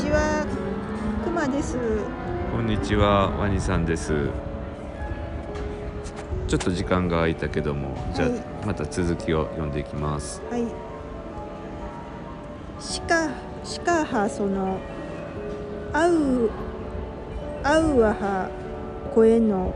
[0.00, 0.46] ちは、
[1.22, 1.76] くまです。
[2.50, 4.30] こんにちは、ワニさんです。
[6.48, 10.40] ちょっと時間が空いたけども、じゃあ、はいまた続きを読んでいきます。
[10.50, 10.64] はい。
[12.82, 13.28] しか、
[13.62, 14.78] しかはその。
[15.92, 16.50] あう。
[17.62, 18.48] あうはは。
[19.14, 19.74] 声の。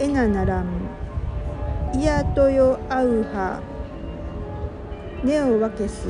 [0.00, 0.66] えなならん。
[1.94, 3.60] いやとよあうは。
[5.22, 6.08] 根を分けす。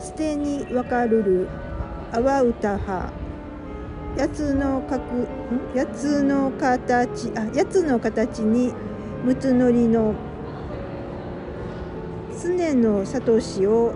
[0.00, 1.48] 捨てに分かるる。
[2.14, 3.10] あわうたは。
[4.16, 5.26] やつのかく、
[5.76, 8.72] やつの形、あ、やつの形に。
[9.24, 10.14] むつのりの。
[12.40, 13.34] 常の聡
[13.66, 13.94] を。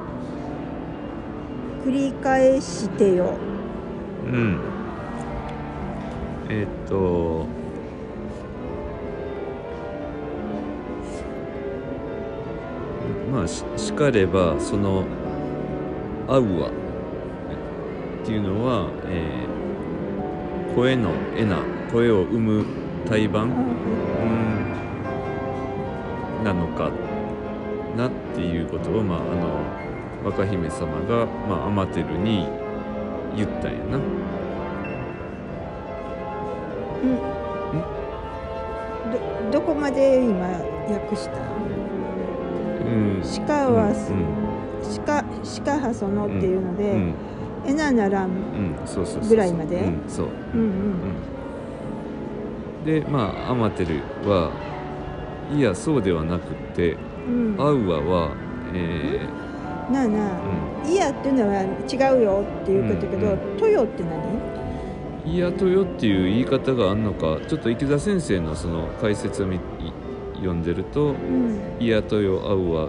[1.85, 3.35] 繰り返してよ。
[4.27, 4.59] うん。
[6.49, 7.47] えーっと。
[13.31, 15.05] まあ、し、しかれば、その。
[16.27, 16.78] 合うわ。
[18.29, 22.67] っていうのは、えー声のえな、声を生む
[23.09, 23.45] 胎盤。
[23.45, 23.55] うん
[26.45, 26.91] なのか
[27.97, 32.47] なっていうことを、まあ、あの若姫様が、まあ、アマテルに
[33.35, 33.99] 言ったんやな。
[39.51, 40.47] ど、どこまで今
[40.91, 41.33] 訳した？
[42.85, 44.27] うん、鹿は、うん
[45.07, 45.25] 鹿、
[45.65, 46.93] 鹿はそのっていうので。
[46.93, 46.99] うん。
[46.99, 47.15] うん、
[48.87, 49.77] そうそうそうそうぐらいまで？
[49.81, 50.65] うん、そう、うんう
[52.83, 52.85] ん。
[52.85, 53.97] でまあアマテル
[54.29, 54.51] は
[55.53, 56.97] いやそうではなくって
[57.27, 57.57] うん。
[57.59, 58.31] アウアは
[58.75, 59.21] え
[59.93, 60.41] なあなあ。
[60.85, 64.13] ーいやっていうのは違うよっていうことだけど、うんトヨって何？
[65.27, 69.47] うん、いやとよっていう言い方があんのかちょっと池田先生のその解説を
[70.37, 71.59] 読んでるとうん。
[71.81, 72.89] 「いやとよアウ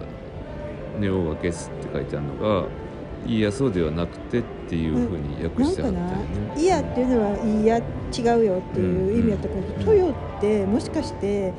[0.98, 2.64] ネオワケス」って書いてあるのが
[3.26, 6.14] 「いやそうではなくて」っていうふうに訳してあったよね
[6.54, 6.60] な。。
[6.60, 11.52] いやっていうのは、いや、違うよっていう意味だったけど、うんトヨって、もしかして。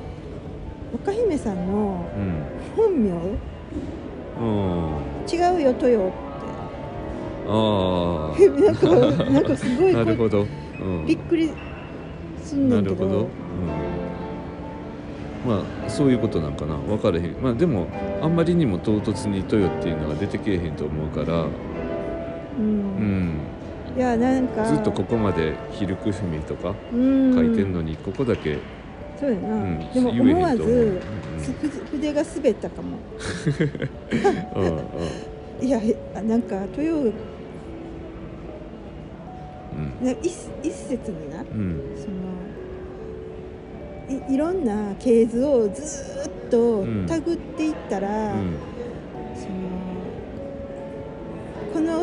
[0.93, 2.43] 若姫さんのうん
[2.75, 3.11] 本名。
[4.39, 4.95] うん、
[5.29, 6.11] 違うよ、トヨっ
[7.47, 8.47] あて。
[8.61, 9.93] なんか、なんかすごい。
[9.93, 10.45] なるほど、
[10.81, 11.49] うん、びっくり。
[12.41, 12.81] すんねけど。
[12.81, 13.27] なんるほど、うん、
[15.45, 16.75] まあそういうことなんかな。
[16.77, 17.35] 分からへん。
[17.41, 17.87] まあでも
[18.21, 21.49] あんまりにも唐突に「トヨ」っていうのが出てけえへんと思うから、う。
[22.57, 22.97] うん。
[23.37, 23.39] ん、
[23.97, 24.63] いや、なんか。
[24.65, 27.33] ずっとここまで「ヒルクフミ」とかうん。
[27.33, 28.57] 書いてんのにここだけ、
[29.19, 31.39] そうやな、うん、でも思わずううん。
[31.39, 31.51] す
[31.91, 32.97] 筆が滑ったかも。
[35.61, 35.79] いや
[36.23, 37.13] なんか豊
[39.73, 40.05] うん。
[40.05, 40.31] な一
[40.63, 41.41] 一節にな。
[41.41, 41.79] うん。
[41.95, 42.20] その
[44.11, 47.05] いいろんな系図をずーっとうん。
[47.07, 48.55] たぐっていったら、うん。
[49.35, 49.55] その
[51.73, 52.01] この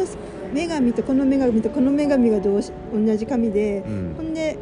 [0.52, 4.14] 女神とこの女神とこの女神がどうし同じ神で、うん。
[4.16, 4.56] ほんで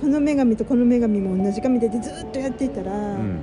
[0.00, 3.38] この女神とこの女神も同じ神でってずーっとやっていったら、うん。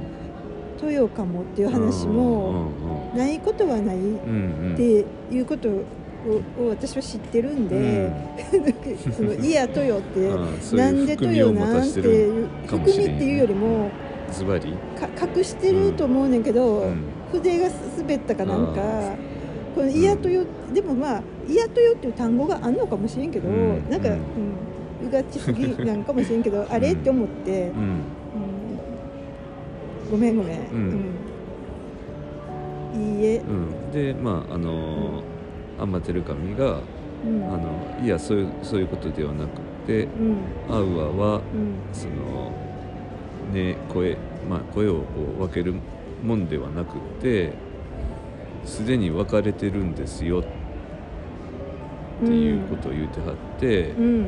[0.83, 2.71] 豊かもっていう話も
[3.15, 3.99] ないことはないっ
[4.75, 5.83] ていうことを
[6.31, 8.09] を私は知ってるんで、
[9.15, 12.03] その「いや豊」ってああ そうないんで豊なんてい
[12.67, 13.91] 含みっていうよりも
[14.31, 17.03] ズバリ、か隠してると思うねんけど、うん。
[17.31, 17.67] 筆が
[17.97, 19.15] 滑ったかなんあか
[19.75, 23.85] この「いや豊」でもまあ「いや豊」っていう単語があんのかもしれんけど、うん。
[23.89, 26.91] なんか、ううんんうがちすぎなんかもしれんけど あれ？
[26.93, 27.79] って思って、うん。
[27.79, 28.79] うん。
[30.09, 30.61] ごめんごめん、ん。
[30.71, 31.17] うん。
[32.93, 35.36] いいえ、うん、でまああのー
[35.79, 36.79] アンマテル神が
[37.25, 37.43] うん。
[37.53, 37.69] あの
[38.03, 40.37] いやそういうそういうことではなくてうん。
[40.69, 41.75] アウアはうん。
[41.93, 42.51] その
[43.53, 44.17] ね声
[44.49, 45.01] まあ声をこ
[45.37, 45.75] う分ける
[46.23, 47.53] もんではなくて
[48.65, 50.43] すでに分かれてるんですよっ
[52.25, 54.27] ていうことを言うてはってう、ん。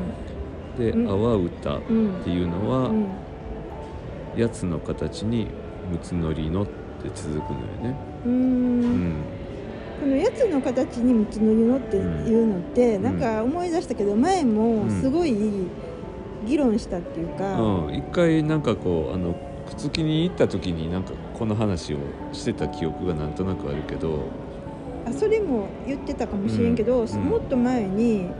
[0.78, 3.06] でうん「阿波歌」っうんていうのはうん
[4.36, 5.48] 「やつの形に
[5.90, 6.70] むつのりの」って
[7.14, 7.96] 続くのよね。
[8.24, 8.80] ううん
[9.10, 9.14] ん
[10.00, 13.02] このやつの形にむつのりのっていうのって、ん。
[13.02, 15.36] なんか思い出したけど前もすごい
[16.46, 19.36] 議論したっていうか、うん、一回なんかこうあの
[19.76, 21.98] 靴木に行った時になんかこの話を
[22.32, 24.24] してた記憶がなんとなくあるけど、
[25.06, 27.08] あそれも言ってたかもしれんけど、うん。
[27.24, 28.30] もっと前に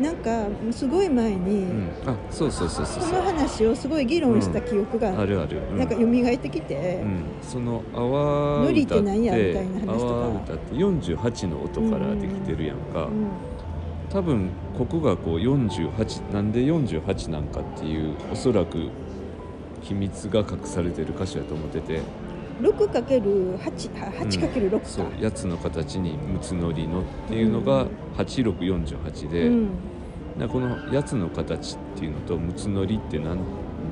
[0.00, 5.40] なんかすごい前に、うん、あそうそうそうそうその話をすごい議論した記憶が、ある。
[5.40, 10.24] ある、うん、なんか蘇ってきてう、ん、その「阿波ノリって歌」何やみたいな話とか。
[10.44, 13.28] 歌って48の音からできてるやんか、うん
[14.14, 18.88] 多分ここがこう48なんで48なんかっていうおそらく
[19.82, 22.00] 秘密が隠されてる歌詞だと思ってて
[22.60, 24.88] 六かける八八かける六か。
[24.88, 27.88] そう八つの形に六つのりのっていうのがうん。
[28.16, 29.68] 8648で、うん。
[30.38, 33.38] なこの八つの形っていうのと六つのりって何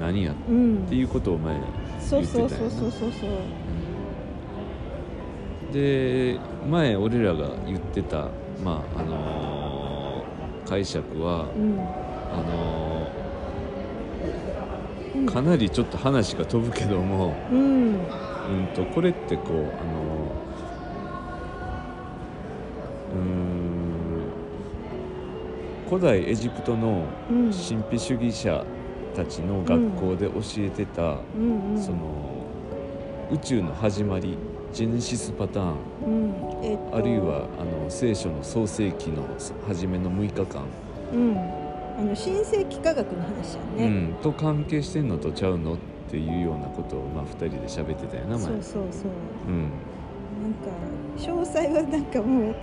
[0.01, 1.55] 何やっうんていうことを前
[2.01, 3.31] そうそう言ってたよなそうそうそうそう。
[5.73, 6.39] で
[6.69, 8.29] 前俺らが言ってた
[8.65, 11.79] まああのー解釈はうん。
[12.33, 13.09] あの
[15.17, 15.27] うん。
[15.27, 17.97] ーかなりちょっと話が飛ぶけども、うん
[18.49, 19.65] うん、とこれってこうあのー
[23.15, 24.33] うーん
[25.89, 28.65] 古代エジプトのうん神秘主義者
[29.15, 32.33] たちの学校で教えてた、うんうんその
[33.31, 34.37] 宇宙の始まり
[34.75, 35.77] ジェネシスパターン。
[36.05, 36.11] う
[36.61, 36.65] ん。
[36.65, 36.97] えっと。
[36.97, 39.25] あるいはあの聖書の創世記の
[39.67, 40.65] 初めの6日間、
[41.15, 41.39] うん。
[41.99, 43.89] あの新世紀科学の話やうね。
[44.11, 45.75] ん、と関係してんのとちゃうの？
[45.75, 45.83] って
[46.19, 48.41] いうようなことを、まあ、2人で喋ってたよな前。
[48.41, 48.83] そうそうそう。
[49.49, 49.71] うん。
[50.43, 50.71] なんか
[51.19, 52.55] 詳細はなんかもう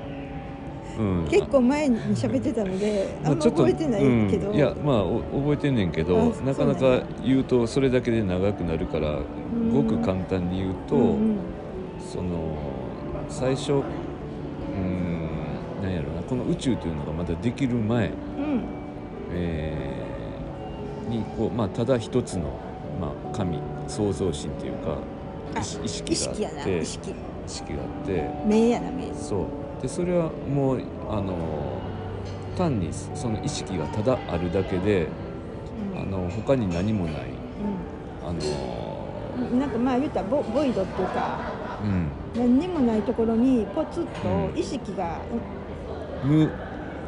[0.98, 9.72] うん、結構前に喋ってたのであんま覚えてないけど、うん、いやまあお覚えてんねんけどあなかなか言うとそれだけで長くなるからん。
[9.72, 11.38] ごく簡単に言うと、うん
[12.02, 12.58] その
[13.30, 15.30] 最初うん
[15.82, 18.14] 何やろなこの宇宙というのがまだできる前、うん。
[19.32, 20.00] えー
[21.10, 22.58] にこう、まあ、ただ一つの、
[23.00, 24.98] まあ、神創造神というか
[25.56, 27.10] あ意識があってな意識。
[27.10, 27.16] が
[27.82, 29.48] あって目やな目そ
[29.80, 29.82] う。
[29.82, 31.82] でそれはもうあの
[32.58, 35.08] 単にその意識がただあるだけで
[35.94, 36.02] うん。
[36.02, 37.14] あの他に何もない
[38.24, 38.40] あの
[39.52, 41.40] うんなんかまあ言ったらボボイドっていうか
[41.84, 42.08] うん。
[42.36, 44.60] 何にもないところにポツッとうん。
[44.60, 45.22] 意識が、
[46.24, 46.54] 無って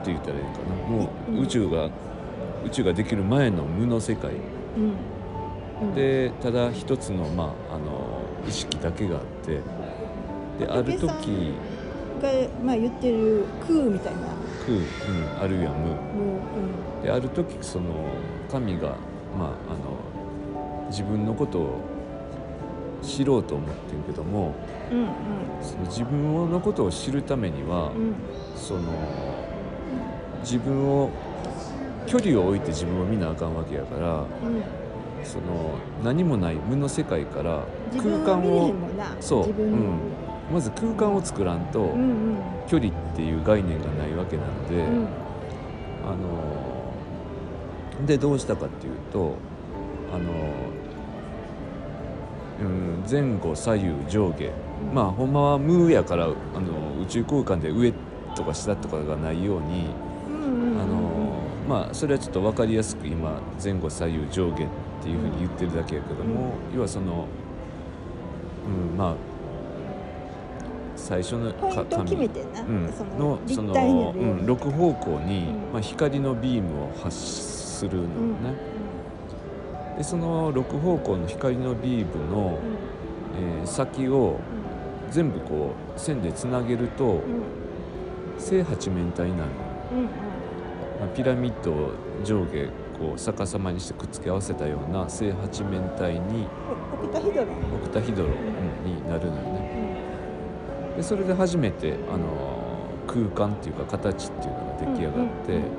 [0.05, 0.75] 言ったらいいかな。
[0.87, 1.37] もうん。
[1.39, 1.89] う宇宙が
[2.65, 4.31] 宇宙ができる前の無の世界。
[4.31, 4.93] うんうん、
[5.95, 9.59] でただ一つの,、まあ、あの意識だけがあって
[10.59, 11.53] である時
[12.21, 12.29] が、
[12.63, 14.19] まあ、言ってる空みたいな。
[14.65, 15.87] 空、うん、あるいは無。
[15.87, 15.95] も
[17.01, 17.85] う、である時その
[18.51, 18.95] 神が、
[19.37, 19.73] まあ、あ
[20.83, 21.81] の自分のことを
[23.01, 24.53] 知ろうと思ってるけども
[24.91, 25.07] うん、うん。
[25.61, 28.13] その自分のことを知るためには、うん。
[28.55, 28.81] その
[30.43, 31.09] 自分を
[32.05, 34.80] 距離を置いて自分を見なあかんわけやからうん
[35.23, 38.73] その何もない無の世界から自空間分を
[39.19, 39.99] そう、うん、
[40.51, 41.93] まず空間を作らんと
[42.67, 45.07] 距離っていう概念がないわけなので、うん。
[46.03, 49.35] あのでどうしたかっていうと
[50.13, 50.31] あの、
[52.61, 54.45] うん、前後左右上下。
[54.45, 54.49] う
[54.91, 54.95] ん。
[54.95, 56.35] まあほんまは無やからあの
[57.01, 57.93] 宇宙空間で上
[58.35, 59.85] とか下とかがないように
[60.81, 61.11] あの
[61.67, 64.67] まあそれはちょっと分かりやすく今前後左右上下っ
[65.01, 67.27] ていうふうに言ってるだけやけども、要はその、
[68.65, 69.15] うん、まあ
[70.95, 75.73] 最初のポイントを決めてんな、うん、そののそ立の、うん、6方向に、うん。
[75.73, 78.55] まあ、光のビームを発するのね、
[79.97, 82.59] でその6方向の光のビームの、
[83.35, 84.39] えー先を
[85.09, 87.11] 全部こう線でつなげるとうん。
[87.11, 87.61] うん
[88.41, 89.49] 正八面体になる
[90.99, 91.91] まあ、ピラミッドを
[92.23, 92.67] 上下
[93.01, 96.47] こう逆さまにしてくっつけ合わせたような正八面体に
[96.93, 97.45] オクタヒドロ。
[97.45, 98.31] ン、オクタヒドロ、う
[98.87, 99.95] んになるのよね。
[100.97, 102.61] でそれで初めて、あのー
[103.07, 105.15] 空間っていうか形っていうのが出来上がっ
[105.45, 105.71] て、うんうん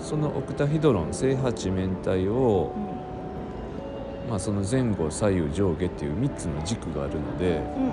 [0.00, 2.72] そのオクタヒドロン正八面体を
[4.26, 4.30] う、ん。
[4.30, 7.92] まあ、その前後左右上下っていう3つの軸があるのでうん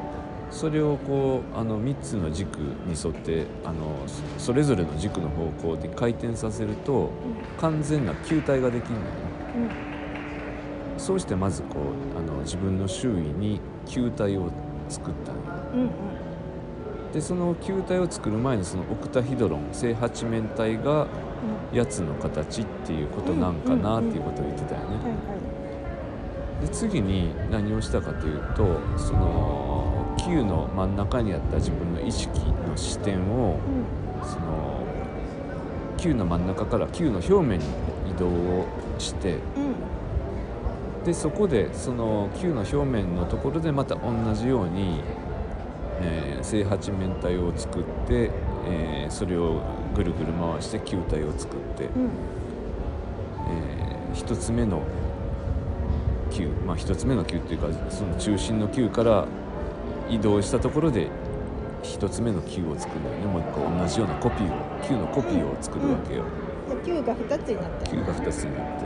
[0.51, 4.03] それをこうあの3つの軸に沿ってあの
[4.38, 7.10] そそれぞれの軸の方向で回転させると
[7.58, 9.12] 完全な球体ができるのよね。
[10.96, 11.00] うん。
[11.00, 14.51] そうしてまずこうあの自分の周囲に球体を
[14.89, 15.43] 作ったのよ。
[15.74, 15.89] うんうん。
[17.13, 21.08] でその球体を作る前にそのオクタヒドロン正八面体が
[21.74, 24.98] やつの形っていうことなんかなっていうことを言ってたよね。
[24.98, 25.01] は
[26.62, 26.67] い。
[26.67, 29.90] で次に何をしたかというとその
[30.25, 33.59] 球の真ん中にあった自分の意識の視点を
[34.23, 34.83] その
[35.97, 37.65] 球の真ん中から球の表面に
[38.09, 38.65] 移動を
[38.97, 39.63] してうん。
[39.63, 39.75] うん
[41.03, 44.99] でそこでその球の表面のところでまた同じように、
[45.99, 48.29] えー正八面体を作って、
[48.67, 49.61] えーそれを
[49.95, 52.09] ぐるぐる回して球体を作って、うん。
[53.49, 54.83] え1つ目の
[56.29, 59.25] 球まあ1つ目の球っていうかその中心の球から
[60.11, 61.07] 移動したところで
[61.83, 63.25] 1つ目の球を作るのよね。
[63.25, 66.23] もう一個同じようなコピーを球のコピーを作るわけよ、
[66.69, 68.85] で球が二つになったよ球が2つになって。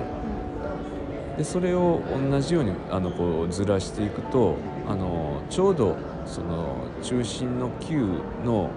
[1.37, 2.01] でそれを
[2.31, 4.55] 同じようにあのこうずらしていくと
[4.87, 8.07] あのちょうどその中心の球
[8.45, 8.69] の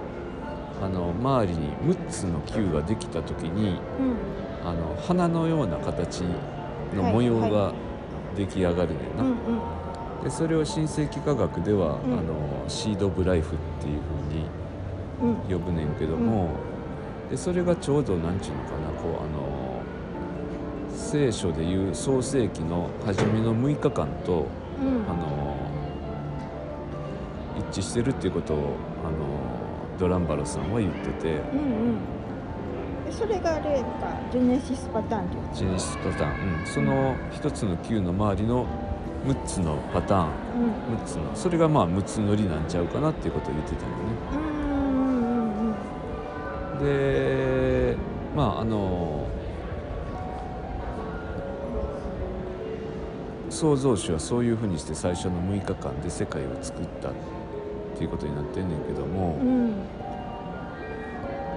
[0.82, 4.38] あの周りに6つの球ができた時にうん。
[4.64, 6.22] あの花のような形
[6.94, 7.74] の模様はいはが
[8.36, 9.22] 出来上がるねんな。
[9.22, 9.77] うんうん
[10.22, 12.12] でそれを新世紀科学では、うん。
[12.12, 14.00] あのシード・オブ・ライフっていう
[15.20, 15.58] ふうにうん。
[15.58, 16.50] 呼ぶねんけども、
[17.30, 19.82] でそれがちょうどなんちゅうのかなこうあの
[20.96, 24.46] 聖書でいう創世紀の初めの6日間と、
[24.80, 25.10] うん。
[25.10, 25.56] あの
[27.70, 29.16] 一致してるっていうことをあの
[29.98, 31.28] ドランバロさんは言ってて。
[31.52, 31.98] うんうん。
[33.08, 33.84] でそれがあれか
[34.30, 38.66] ジェネシスパターンジェネシスパターン、うん、その一つの球の周りの
[39.26, 40.28] 6つのパターン。
[40.28, 40.96] うん。
[40.98, 41.34] 6つの。
[41.34, 43.98] それがまあ6つ乗りなんちゃうかなっていうことを言ってたよね。
[46.80, 47.96] で
[48.36, 49.26] まああの
[53.50, 57.12] 創造主はそういうふうにして最初の6日間で世界を作ったっ
[57.96, 59.72] ていうことになってんねんけども、うん。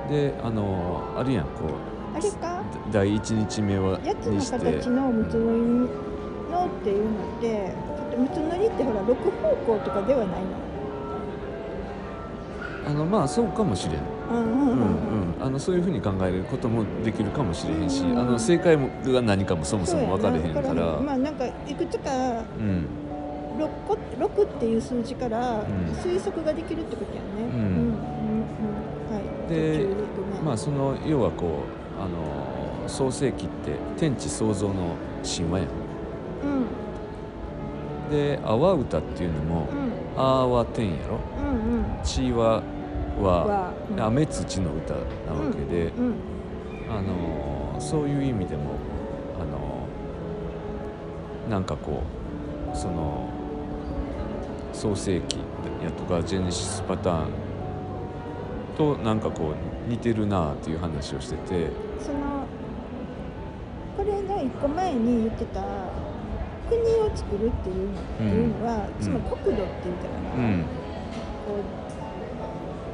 [0.10, 1.70] であのあるやんこ
[2.16, 2.62] あれか？
[2.62, 4.58] う第1日目はにして。
[4.58, 4.90] 形
[6.52, 7.74] のっていうのって
[8.18, 10.48] むつのりってほら六方向とかではないの。
[12.84, 14.72] あのまあそうかもしれん、うんうんうん。
[14.72, 20.74] うんうん、あのそういうふうに考えることもできるかもしれへんし、うんあの正解が何かもそもそも分かれへんから。
[20.74, 22.86] まあなんかいくつかうん。
[23.60, 25.64] 六個六っていう数字からん。
[26.04, 27.28] 推測ができるってことやね。
[27.40, 27.60] うん。
[27.60, 28.92] うんうん。
[29.48, 31.64] で途中ごめんまあその要はこ
[32.00, 35.81] うあの創世記って天地創造の神話やんうん
[38.10, 40.22] で阿波歌っていうのも「うん。
[40.22, 41.20] あ」は天やろ？
[41.40, 42.62] うんうん「ち」は
[43.22, 44.02] ははうん。
[44.02, 46.16] 雨土の歌なわけで、うん
[46.90, 48.64] あのそういう意味でも
[49.40, 49.88] あの
[51.50, 52.04] なんかこ
[52.74, 53.30] うその
[54.74, 55.38] 創世記
[55.84, 57.28] やとかジェネシスパターン
[58.78, 61.70] となんかこう似てるなっていう話をしてて。
[62.00, 62.20] その
[63.98, 65.62] これの一個前に言ってた
[66.72, 69.04] 国を作るっていうのっていうのは、うん。
[69.04, 70.64] つまり国土って言ったら、うん。
[71.46, 71.60] こ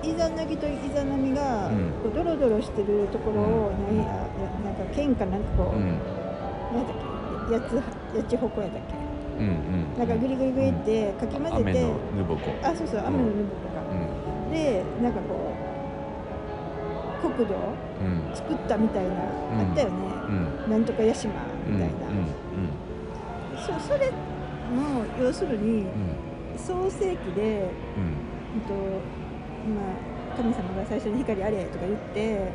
[0.03, 1.91] うイザナギとイザナミが、うん。
[2.01, 3.97] こうドロドロしてるところを、うん。
[3.97, 4.27] 何や
[4.65, 5.85] なんか剣かなんかこう、うん。
[5.87, 6.95] なんだっ
[7.47, 7.75] けやつ
[8.17, 8.95] やちほこやだっけ？
[9.39, 9.97] うんうん。
[9.97, 14.51] なんかグリグリグリってかき混ぜ雨て、のぬぼこあそうそう雨のぬぼこが、うん。
[14.51, 15.53] でなんかこ
[17.23, 17.53] う国土
[18.33, 19.15] 作ったみたいな、ん。
[19.15, 19.93] あったよね、
[20.65, 20.71] うん。
[20.71, 21.31] なんとか屋島
[21.67, 21.95] うんみたいな、
[23.65, 25.87] そうそれも要するにうん。
[26.57, 28.03] 創世記で、うん。
[28.55, 28.73] うんと
[29.67, 29.81] ま
[30.33, 32.51] あ、神様が最初に光あれとか言って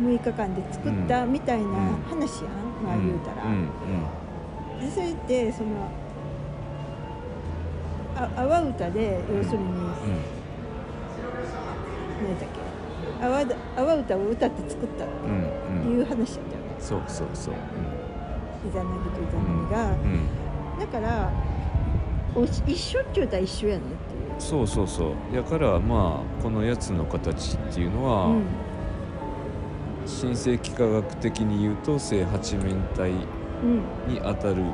[0.00, 0.08] うん。
[0.08, 1.74] 6日間で作ったみたいなうん。
[2.08, 2.52] 話やん、
[2.84, 3.68] まあ言うたら、うん。
[4.80, 5.68] でそれってその
[8.16, 9.72] あ阿波歌で要するに、うん。
[12.22, 12.48] 何だっ
[13.20, 13.24] け？
[13.24, 15.88] 阿波歌を歌って作ったってうん。
[15.92, 15.98] うん。
[15.98, 17.54] いう話やったよね、そうそうそう
[18.66, 20.28] イザナギとイザナミが、うん。
[20.78, 21.30] だから
[22.34, 24.40] おし一緒って言うたら一緒やねっていう。
[24.40, 25.36] そうそうそう。
[25.36, 28.44] やからまあこのやつの形っていうのは、うん。
[30.06, 34.12] 新世紀科学的に言うと正八面体うん。
[34.12, 34.64] に当たる。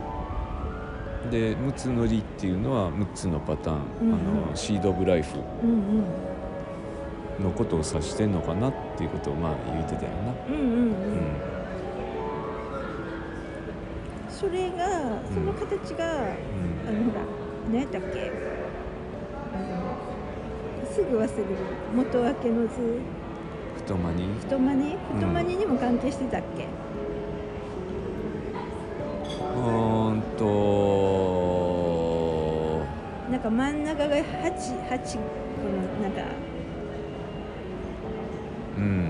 [1.31, 4.15] で6つのりっていうのは6つのパターン、うんうん。
[4.15, 5.39] あのシード・オブ・ライフ。
[5.63, 6.05] うん
[7.41, 10.35] のことを指してんのかなっていうことをまあ言ってたよな。
[10.49, 10.83] うんうんうんうん。
[10.83, 10.85] う
[11.55, 11.58] ん
[14.39, 16.29] それがその形が、あ
[16.93, 17.25] のほら
[17.73, 18.31] 何やったっけ。
[19.53, 19.67] あの
[20.89, 21.33] すぐ忘れる。
[21.97, 23.01] 元明けの図。
[23.79, 24.29] 太間に？
[24.39, 24.97] 太間に？
[25.17, 26.67] 太間ににも関係してたっけ、
[29.57, 30.47] うーんと。
[33.33, 34.23] なんか真ん中が八
[34.89, 35.23] 八こ
[35.69, 36.23] のなんか。
[38.77, 39.08] うん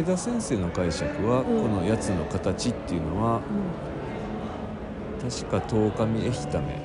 [0.00, 1.44] 池田先生の解釈は、うん。
[1.44, 3.40] このやつの形っていうのは
[5.20, 6.78] 確か十神絵ひため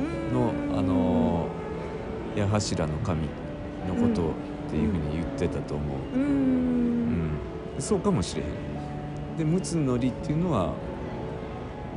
[0.00, 0.78] うんの、うん。
[0.78, 1.64] あのー
[2.38, 3.28] 矢柱の神
[3.86, 4.32] のことっ
[4.68, 5.84] ていうふうに言ってたと思
[6.14, 7.22] う、ううん。
[7.26, 7.38] ん
[7.78, 8.48] そうかもしれへん。
[9.38, 10.72] で陸奥のりっていうのは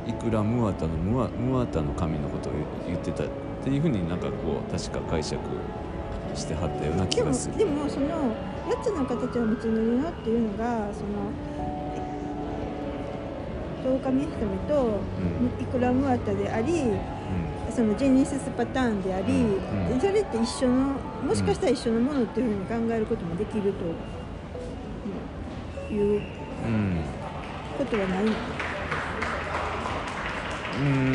[0.06, 2.52] いくらムワタのムワムワタの神のことを
[2.86, 3.26] 言ってたっ
[3.64, 4.32] ていうふうになんかこ
[4.68, 5.40] う確か解釈
[6.36, 7.56] してはったような気がする。
[7.58, 8.06] でもその
[8.68, 11.32] やつの形の道のりのっていうのがその
[13.82, 15.62] 十日目ひとめとうん。
[15.62, 16.84] いくらムワタであり
[17.70, 19.92] そのジェニシスパターンであり、うん。
[19.92, 20.00] うん。
[20.00, 20.94] それって一緒の
[21.26, 23.72] もしかしたら一緒のものっていうふうに考えることもできる
[25.88, 26.22] という
[26.64, 27.04] うん
[27.78, 28.30] ことはないの？
[28.30, 31.07] うーん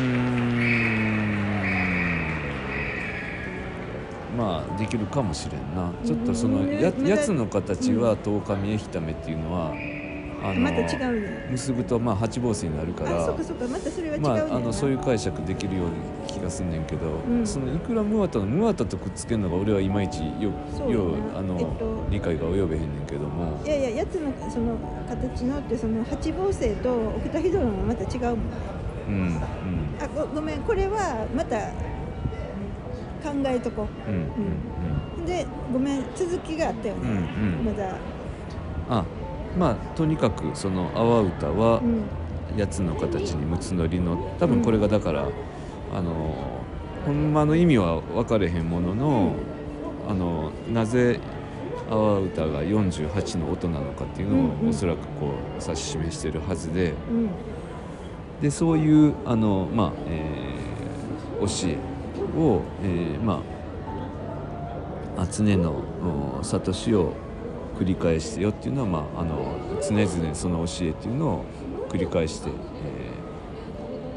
[4.44, 5.90] まあできるかもしれんな。
[6.04, 7.06] ちょっとそのやうん。
[7.06, 9.74] やつの形は十日見えひためっていうのは
[10.42, 11.28] あのまた違うね。
[11.50, 13.66] 結ぶとまあ八房水になるからあそっかそっか。
[13.66, 15.92] またそれは違うあ、あのそういう解釈できるような
[16.26, 17.46] 気がすんねんけど、うん。
[17.46, 20.50] そのいくらムワタのムワタとくっつけるのが俺はいまいちよ
[20.90, 23.58] ようあの、えっと理解が及べへんねんけども。
[23.64, 24.76] いやいややつのその
[25.08, 28.38] 形のってその八房星と奥田ヒドロンはまた違うもん。
[29.08, 29.40] うんうん。
[30.00, 30.60] あごごめん。
[30.60, 31.56] これはまた
[33.24, 34.10] 考えとこう。
[34.10, 37.28] んうんうでごめん続きがあったようんうんね、
[37.60, 37.64] うん。
[37.66, 37.96] まだ。
[38.90, 39.04] あ
[39.58, 42.02] まあとにかくその阿波歌はうん。
[42.58, 45.26] やつの形に六つのりの多分これがだから、
[45.92, 46.36] あの
[47.04, 49.32] ほんまの意味は分かれへんものの、
[50.08, 51.18] あのなぜ
[51.90, 56.94] 阿波歌が48の音なのかっていうのをおそらくこう指し示してるはずで。
[57.10, 57.28] うん。
[58.40, 60.64] でそういうあの、まあえー
[61.40, 61.76] 教え
[62.36, 63.42] を、えーま
[65.16, 65.82] あ常の
[66.40, 67.12] お悟しを
[67.78, 71.44] 繰り返してよっていうのは、まあ、あの常々その教えっていうのを
[71.88, 72.54] 繰り返して、えー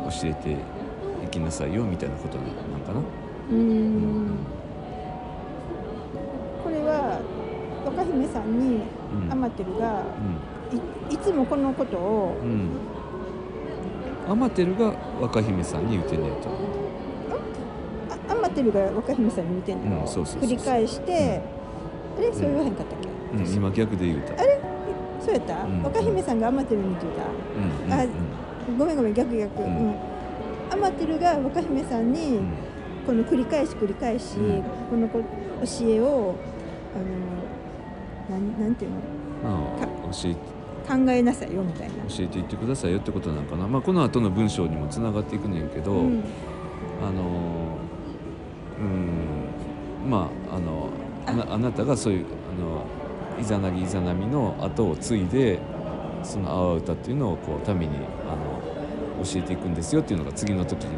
[0.07, 2.45] 教えていきなさいよみたいなことなん
[2.81, 2.99] かな？
[3.51, 4.37] うーん
[6.63, 7.19] これは
[7.85, 8.83] 若姫さんに
[9.13, 10.01] うんアマテルが
[11.11, 12.53] いいつもこのことをうんう
[14.29, 16.47] んアマテルが若姫さんに言うてんねんと。
[18.57, 20.41] あアマテルが若姫さんに言うてんの、うんそうそうそう。
[20.41, 21.41] 繰り返して、
[22.17, 22.33] あれ？
[22.33, 24.33] そう言わへんかったっけ、うん、今逆で言うた。
[24.41, 24.59] あれ？
[25.21, 25.83] そうやった、うん。
[25.83, 27.09] 若姫さんがアマテルに言ってう
[27.59, 28.07] んうんあた
[28.77, 29.71] ごめんごめん逆逆、ううん。
[29.91, 29.95] ん
[30.71, 32.53] アマテルが若姫さんに、うん。
[33.05, 34.63] この繰り返し繰り返し、うん。
[34.89, 35.21] このこ
[35.61, 36.35] 教えを
[36.95, 38.97] あのなんなんていうの？
[39.43, 40.57] まあ教えて。
[40.87, 41.95] 考えなさいよみたいな。
[42.07, 46.23] 教えていってくださいよってことなんかな、まあ、この後の文章にもつながっていくねんけど、うん。
[47.05, 47.76] あの
[48.79, 50.09] うん。
[50.09, 50.89] まああの
[51.25, 51.57] あ。
[51.57, 52.85] なたがそういうあの
[53.39, 55.59] イザナギイザナミの後を継いで
[56.23, 60.89] その阿波歌っていうのをこう民にあの教えていくんですよっていうのが次の時の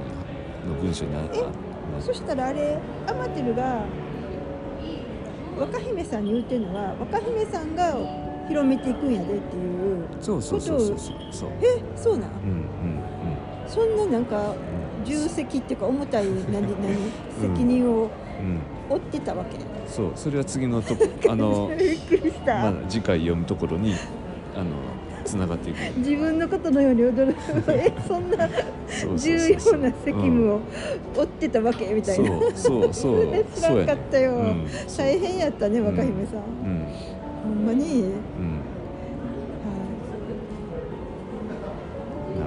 [0.82, 3.84] 文章になるえそしたらあれアマテルが
[5.60, 7.94] 若姫さんに言うてるのは若姫さんが
[8.48, 11.50] 広めていくんやでっていうそうそうそうそうそうそう。
[11.62, 13.70] えそうなんうんうん。
[13.70, 14.56] そんななんか
[15.10, 16.68] 重責っていうか重たい何何
[17.42, 18.10] 責任を
[18.90, 21.72] 負ってたわけ、そうそれは次のとこ あの
[22.46, 23.94] まだ次回読むところに
[24.56, 24.66] あの
[25.26, 25.78] つながっていく。
[25.98, 27.72] 自分のことのように驚く。
[27.72, 28.50] えそんな
[29.18, 30.60] 重要な責務を
[31.16, 33.46] 負ってたわけみたいな、そうそうそう。
[33.54, 34.56] 知 らんかったよ、
[34.98, 36.86] 大変やったね若姫さん、うん。
[37.44, 38.49] ほんまに、うん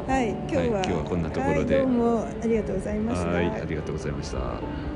[0.06, 1.76] はい、はい、今日は、はい今日はこんなところで。
[1.76, 3.28] はい、どうもありがとうございました。
[3.30, 4.91] はいありがとうございました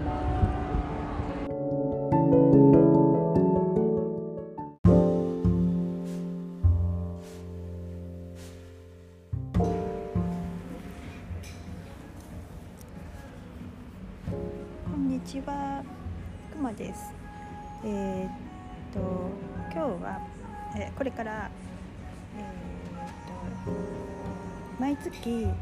[25.27, 25.55] 毎月えー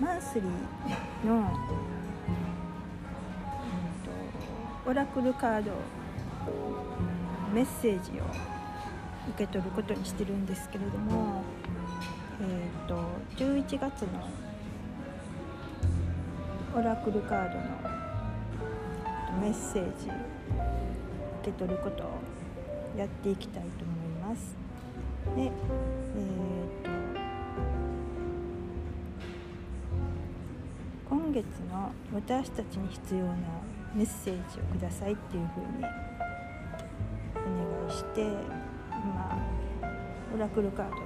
[0.00, 1.48] マンスリーの、うんと
[4.86, 5.72] オラクルカード
[7.52, 8.24] メッセージを
[9.30, 11.42] 受け取ることにしてるんですけれども、
[12.40, 12.98] えーと
[13.36, 14.28] 11月の
[16.76, 17.64] オラクルカードの
[19.40, 20.14] メッセージ受
[21.44, 22.20] け取ることを
[22.96, 24.56] やっていきたいと思います。
[25.36, 25.52] で、えー、
[27.14, 27.27] と
[31.42, 33.34] 月の私たちに必要な
[33.94, 35.84] メッセージをくださいっていうふうに
[37.34, 38.24] お願いして、
[38.90, 39.38] まあ、
[40.34, 40.98] オラクルカードを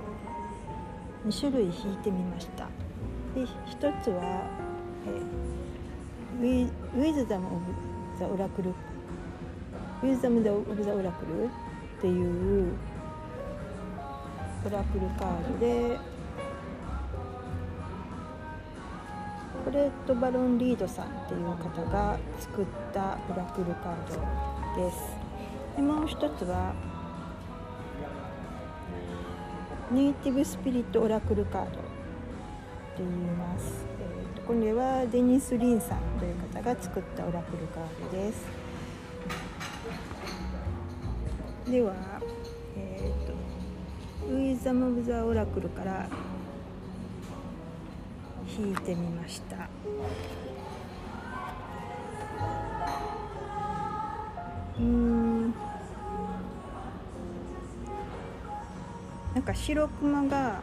[1.26, 2.68] 2種類引いてみました。
[3.34, 4.22] で一つは、
[5.06, 5.52] えー
[6.40, 6.66] ウィ
[6.96, 7.66] ウィズダム・オブ・
[8.18, 11.48] ザ・オラクルウィズダム・オブ・ザ・オラクルっ
[12.00, 12.72] ていう
[14.66, 15.98] オラクルカードで
[19.72, 23.96] レット・バロン・リードさんっていう方が作ったオラクルカー
[24.76, 24.98] ドです。
[25.76, 26.74] でもう一つは
[29.90, 31.78] ネイティブ・スピリット・オラクルカードって
[32.98, 38.44] 言います、えーとこれはデニス・リンさんという方が作ったオラクルカードです。
[41.70, 41.94] では、
[42.76, 43.32] えーと
[44.28, 46.06] ウィザム・オブ・ザ・オラクルから
[48.58, 49.68] 引いてみました。
[54.78, 55.54] うん。
[59.34, 60.60] なんか白熊が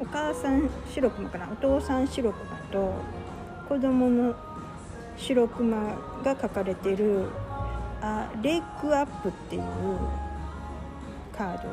[0.00, 1.48] お母さん白熊かな？
[1.52, 2.94] お父さん白熊と
[3.68, 4.34] 子供の
[5.16, 5.76] 白熊
[6.24, 7.28] が書かれてる
[8.00, 9.62] あレイクアップっていう
[11.36, 11.68] カード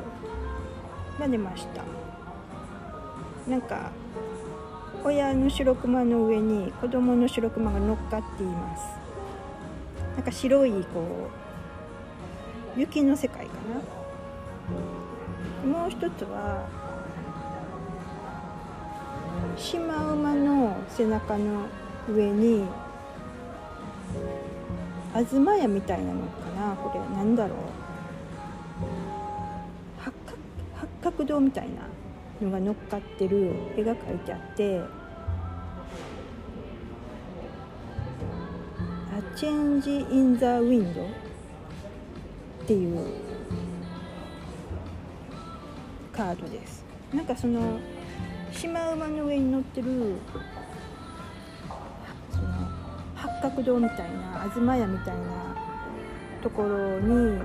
[1.18, 1.82] が出ました。
[3.50, 3.90] なんか
[5.02, 8.84] 親の白熊の上に子供の白熊が乗っかっています。
[10.14, 11.30] なんか白いこ
[12.76, 13.52] う雪の世界か
[15.64, 15.78] な。
[15.80, 16.66] もう一つは
[19.56, 21.66] シマウマの背中の
[22.08, 22.64] 上に
[25.14, 26.76] 東屋みたいなのかな。
[26.76, 27.58] これなんだろう。
[29.98, 30.38] 八角
[30.76, 31.82] 八角堂みたいな。
[32.40, 34.80] のが乗っかってる絵が描いてあって
[39.12, 40.94] 「A Change in the Wind」
[42.64, 43.06] っていう
[46.12, 46.84] カードです。
[47.14, 47.78] なんかその
[48.52, 50.16] シマウマの上に乗ってる
[52.30, 52.44] その
[53.14, 55.22] 八角堂みたいな東屋みたいな
[56.42, 57.40] ところに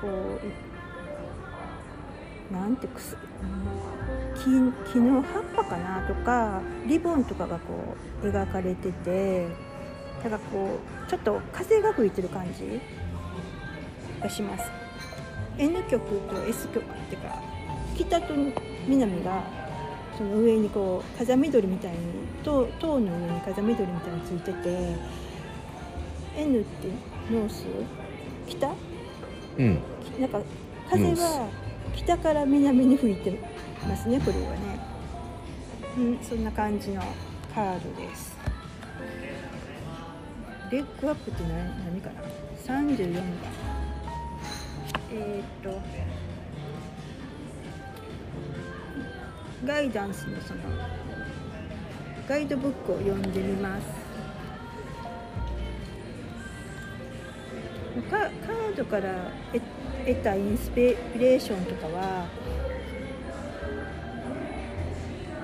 [0.00, 0.08] こ
[2.50, 3.16] うなんてくす
[4.44, 9.48] 木の葉っぱかなとかリボンとかがこう描かれてて
[10.22, 12.80] だからこうちょっと風が吹いてる感じ
[14.20, 14.70] がします。
[15.58, 17.42] N 極と S 極っていうか
[17.96, 18.34] 北と
[18.86, 19.42] 南が
[20.16, 21.98] その上にこう風緑みたいに
[22.44, 24.96] 塔塔の上に風緑みたいについてて
[26.36, 26.88] N って
[27.32, 27.66] ノース？
[28.46, 28.72] 北？
[29.58, 29.78] うん。
[30.20, 30.40] なんか
[30.90, 31.48] 風は
[31.94, 33.40] 北から南に吹いて
[33.86, 34.78] ますねこれはね。
[35.96, 37.02] うんそんな感じの
[37.54, 38.36] カードです。
[40.70, 42.22] レッグアップって何何かな
[42.64, 43.24] ？34番。
[45.10, 45.80] えー、っと
[49.66, 50.60] ガイダンスのその
[52.28, 53.86] ガイドブックを読んでみます。
[58.10, 59.62] カカードから得
[60.06, 60.80] 得たインスピ
[61.18, 62.26] レーションとかは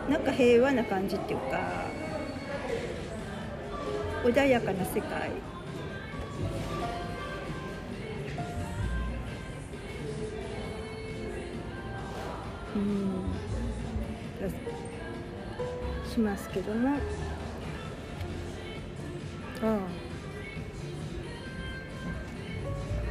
[0.09, 1.87] なんか平和な感じっていうか
[4.25, 5.31] 穏やかな世界。
[12.75, 13.25] うん。
[16.11, 16.97] しますけども。
[19.63, 19.79] あ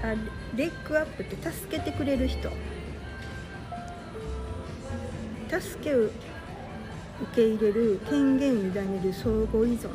[0.04, 0.08] あ。
[0.08, 0.16] あ
[0.56, 2.50] レッグアップって助けてくれる人。
[5.50, 6.10] 助けを
[7.24, 9.92] 受け入れる権限を委ねる相互依存っ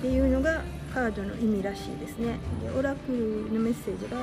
[0.00, 0.62] ていうのが
[0.92, 2.38] カードの意味らしいですね。
[2.62, 4.18] でオラクルのメッセージが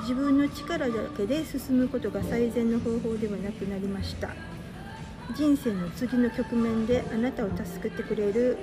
[0.00, 4.30] 自分の力だけで進むことが最善の方法ではなくなりました。
[5.34, 8.58] 人生の次の局面であなたを助けてくれる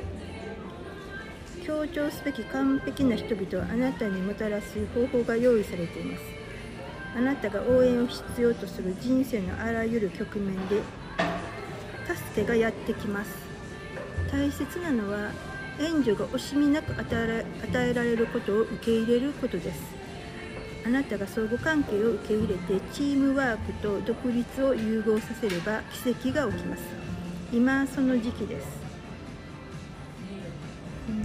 [1.65, 6.23] 強調すべき完璧な人々をあなたにもたらす方法が用意されています。
[7.15, 10.81] あなたが応援を必要とする人生のあらゆる局面で
[12.31, 13.31] 助けがやってきます。
[14.31, 15.31] 大切なのは
[15.79, 19.81] 援助が惜しみなく与え与えられることを受け入れることです。
[20.85, 26.83] あなたが相互関係を受け入れてチームワークと独立を融合させれば奇跡が起きます。
[27.51, 28.67] 今その時期です。
[31.09, 31.21] うん。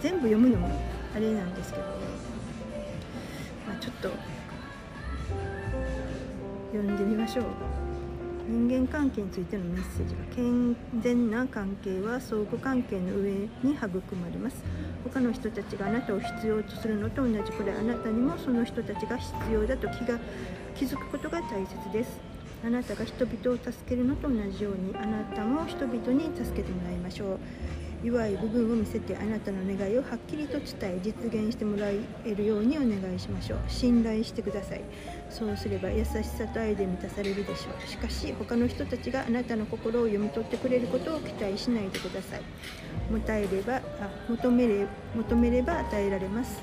[0.00, 0.70] 全部読むのも
[1.14, 1.84] あれなんですけど、
[3.66, 4.10] まあ、ちょっと
[6.74, 7.44] 読んでみましょう。
[8.48, 14.56] 人間関係についてのメッセージが健全な関係は相互関係の上に育まれます。
[15.04, 20.18] 他の人たちがあなたを必要とするのと同じくらいあなたにもその人たちが必要だと気が
[20.74, 22.18] 気づくことが大切です。
[22.66, 27.38] あなたが人々を助けるのと同じようにあなたも人々に助けてもらいましょう。
[28.04, 33.58] 弱い部分を見せてあなたの願いをはっきりと伝え実現してもらえるようにお願いしましょう。
[33.66, 34.82] 信頼してください。
[35.30, 37.88] そうすれば優しさと愛で満たされるでしょう。
[37.88, 42.42] しかし他の人たちがあなたの心を読み取ってくれることを期待しないでください。
[43.10, 43.80] 求めればあ
[44.28, 44.86] 求めれ
[45.16, 46.62] 求めれば与えられます。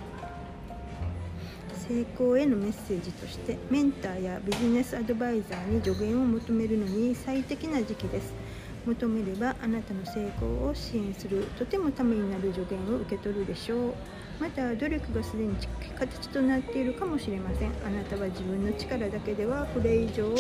[1.88, 8.41] 成功へのメッセージとしてメンターやビジネスアドバイザーに助言を求めるのに最適な時期です。
[8.86, 11.44] 求めればあなたの成功を支援する。
[11.58, 13.94] とてもためになる助言を受け取るでしょう。
[14.40, 15.56] また努力がすでに
[15.98, 17.72] 形となっているかもしれません。
[17.86, 20.34] あなたは自分の力だけではこれ以上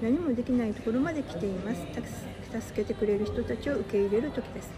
[0.00, 1.80] 何もできないところまで来ています。
[2.60, 4.70] 助けてくれる人たちを受け入れる時です。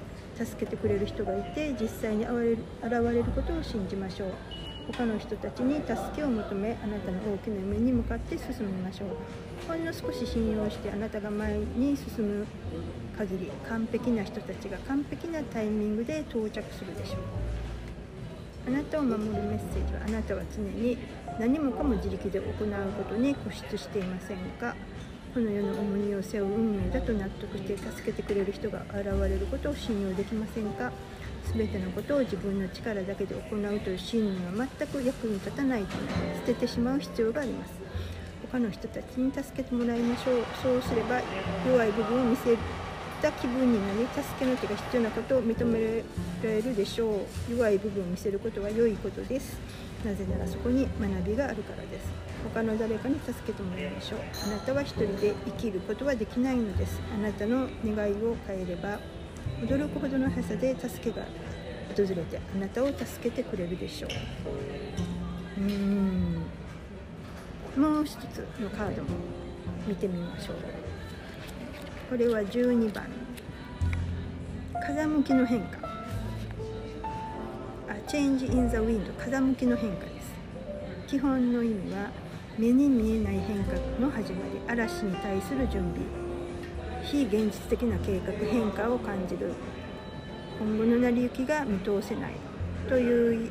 [0.42, 4.59] 助けてくれる人がいて実際に現れることを信じましょう。
[4.92, 9.08] 他の人たちに助けを求めあなたの大きな夢に向かって進みましょう。
[9.68, 12.46] ほんの少し信用してあなたが前に進む
[13.16, 17.18] 限り完璧な人たちが完璧なタイミングで到着するでしょう。
[18.68, 20.98] あなたを守るメッセージはあなたは常に
[21.38, 24.76] 何もかも自力で行うことに固執していませんか
[25.32, 30.92] この世の重荷を背負う運命だと納得して助けてくれる人が現れることを信用できませんか？
[31.54, 35.96] 全てのことを自分の力だけで行うという信念は全く役に立たないと
[36.36, 37.72] 捨ててしまう必要があります。
[38.50, 41.20] 他の人たちに助けてもらいましょうそうすれば
[41.66, 42.56] 弱い部分を見せ
[43.22, 46.02] た気分になり助けの手が必要なことを認め
[46.42, 49.56] られるでしょう弱い部分を見せることは良いことです。
[50.04, 52.10] なぜならそこに学びがあるからです。
[52.42, 54.18] 他の誰かに助けてもらいましょう。
[54.46, 56.98] あなたは一人で生きることはできないのです。
[57.14, 58.98] あなたの願いを変えれば
[59.60, 61.26] 驚くほどの速さで助けが
[61.94, 64.10] 訪れてあなたを助けてくれるでしょう
[65.60, 66.42] うん。
[67.76, 69.08] もう一つのカードも
[69.86, 70.56] 見てみましょう。
[72.08, 73.04] これは12番。
[74.86, 75.78] 風向きの変化
[77.88, 80.06] あ Change in the wind 風向きの変化。
[80.06, 80.32] です
[81.06, 82.10] 基本の意味は
[82.58, 84.60] 目に見えない変化の始まり。
[84.68, 86.29] 嵐に対する準備。
[87.10, 89.52] 非現実的な計画変化を感じる。
[90.60, 92.34] 今後の成り行きが見通せない
[92.88, 93.50] という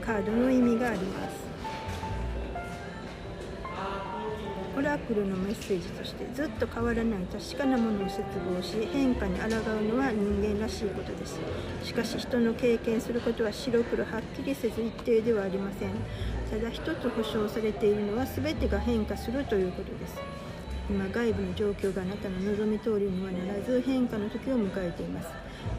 [0.00, 1.44] カードの意味があります。
[4.76, 11.38] オラクルのメッセージとしてずっと変わらない確かなものを切望し変化に抗うのは人間らしいことです。
[11.82, 15.90] しかし人の経験することは白黒はっきりせず一定ではありません。
[16.50, 20.16] ただ一つ保証されているのは全てが変化するということです。
[20.88, 25.28] 今外部の状況があなたの望み通りにはならず変化の時を迎えています。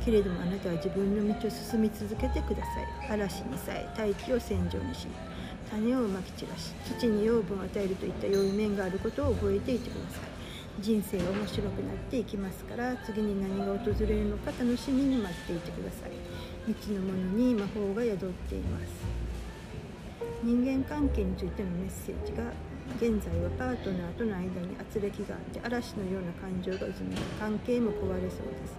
[0.03, 3.11] けれどもあなたは自分の道を進み続けてください。
[3.11, 5.07] 嵐にさえ大気を戦場にし
[5.69, 10.81] 種をまき散らし土に養分を与えるといった良い面があることを覚えていてください。
[10.81, 16.11] 人生は面白くなっていきますから次に何が訪れるのか楽しみに待っていてください。
[16.67, 18.85] 未知のものに魔法が宿っています。
[20.43, 22.43] 人間関係についてのメッセージが
[22.97, 28.75] 現在はパートナーとの間に圧力があって嵐のような感情が渦み関係も壊れそうです。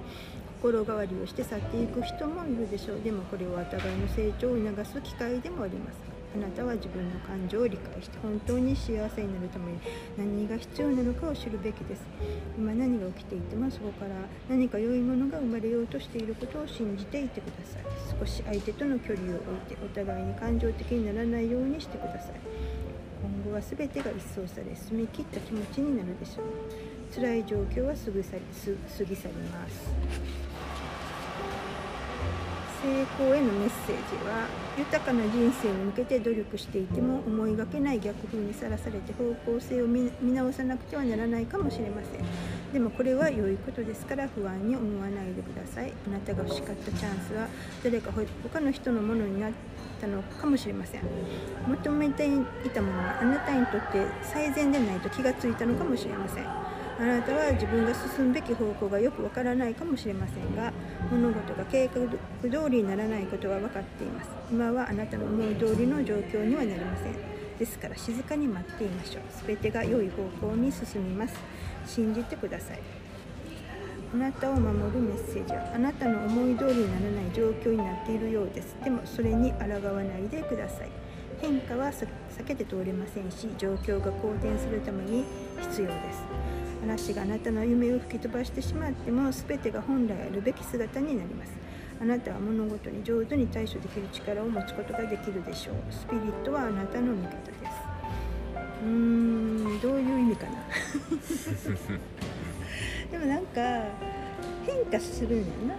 [0.62, 3.00] 心変わりをして去っていく人もいるでしょう。
[3.02, 5.98] でもこれはお互いの成長を促す機会でもあります。
[6.34, 9.78] あなたは自分の感情を理解して本当に幸せになるために
[10.18, 12.02] 何が必要なのかを知るべきです。
[12.58, 14.10] 今何が起きていてもそこから
[14.48, 17.82] 何か良いものが生まれようとしていることを信じていてください。
[18.18, 22.32] 少し相手との距離を置いてお互いに感情的にならないようにしてください。
[23.22, 26.44] 今後は全てが一掃され澄み切った気持ちになるでしょう。
[27.14, 28.42] 辛い状況は過ぎ去り
[28.98, 29.90] 過ぎ去ります。
[32.82, 34.46] 成功へのメッセージは
[34.78, 42.20] 豊かな人生に向けて努力していても思いがけない逆風にさらされて方向性を見直さなくてはならないかもしれません。
[42.72, 45.92] でもこれは良いことですから不安に思わないでください。
[46.06, 47.48] あなたが欲しかったチャンスは
[47.82, 49.56] 誰か他の人のものになって
[50.00, 51.02] たのかもしれません。
[51.66, 56.46] 求めていたものはあなたにとって最善でないと気がついたのかもしれません。
[56.98, 60.72] あなたは自分が進むべき方向がよくわからないかもしれませんが
[61.10, 62.00] 物事が計画
[62.48, 64.30] 通りにならないことは分かっています。
[64.50, 67.12] 今はあなたの思い通りの状況にはなりません。
[67.58, 69.22] ですから静かに待っていましょう。
[69.46, 71.34] 全てが良い方向に進みます。
[71.86, 72.78] 信じてください。
[74.16, 78.74] あなたを守るメッセージはあなたの思い通りにならない状況になっているようです。
[78.82, 80.88] でもそれに抗わないでください。
[81.42, 82.06] 変化は避
[82.46, 85.24] けて通れませんし状況が好転するために
[85.60, 86.22] 必要です。
[86.80, 91.52] 話があなたの夢を吹き飛ばしてしまっても全てが本来あるべき姿になります。
[92.00, 95.74] あなたは物事に上手に対処できる力を持つことができるでしょう。
[95.90, 97.60] スピリットはあなたの味方です。
[98.82, 98.88] うー
[99.76, 100.52] んどういう意味かな。
[103.10, 103.60] でもなんか
[104.66, 105.76] 変化するんやな。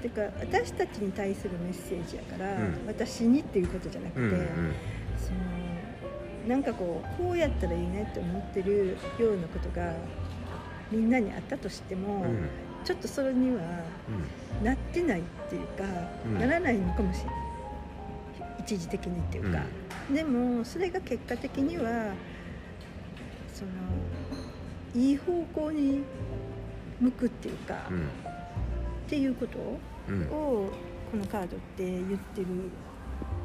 [0.00, 4.74] てか私たちに対するメッセージやから、うん、私にっていうことじゃなくて、うんうん、
[5.18, 9.92] そのなんかこうこうやったらいいねって思ってるようなことが
[10.90, 12.48] みんなにあったとしても、うん、
[12.84, 13.62] ちょっとそれには
[14.62, 15.84] なってないっていうか、
[16.26, 17.34] うん、ならないのかもしれない。
[18.60, 19.62] 一時的にっていうか、
[20.08, 22.12] うん、でもそれが結果的には
[23.52, 23.70] その
[24.94, 26.02] いい方向に
[27.00, 29.80] 向くっていうか、っていうことを
[30.30, 30.70] こ
[31.10, 32.46] このカードって言ってる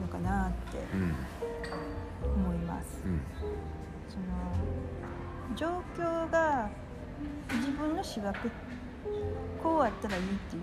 [0.01, 1.15] のかなってうん。
[2.36, 3.01] 思います。
[3.05, 3.21] うん。
[4.10, 6.69] その状況が
[7.53, 8.51] 自分の思惑
[9.62, 10.62] こうあったらいいっていう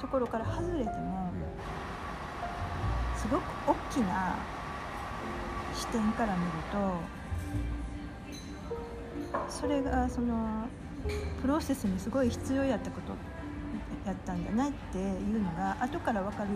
[0.00, 1.30] ところから外れても
[3.16, 4.36] すごく大きな
[5.74, 6.78] 視点から見ると
[9.48, 10.66] それがその
[11.40, 13.12] プロセスにすごい必要やったこと
[14.06, 15.00] やったんだなってい
[15.36, 16.48] うのが後から分かる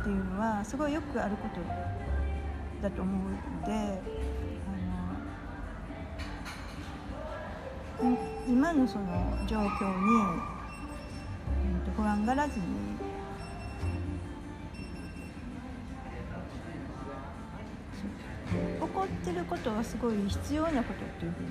[0.00, 1.60] っていうのはすごいよくあること
[2.82, 4.00] だと思うので
[8.00, 8.18] あの
[8.48, 9.04] 今のその
[9.46, 9.66] 状況に、
[11.72, 12.64] うんと不安がらずに
[19.38, 21.48] ることはすごい必要なことっていうふうに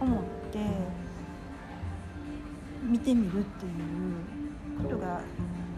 [0.00, 0.58] 思って
[2.82, 5.20] 見てみるっていうことが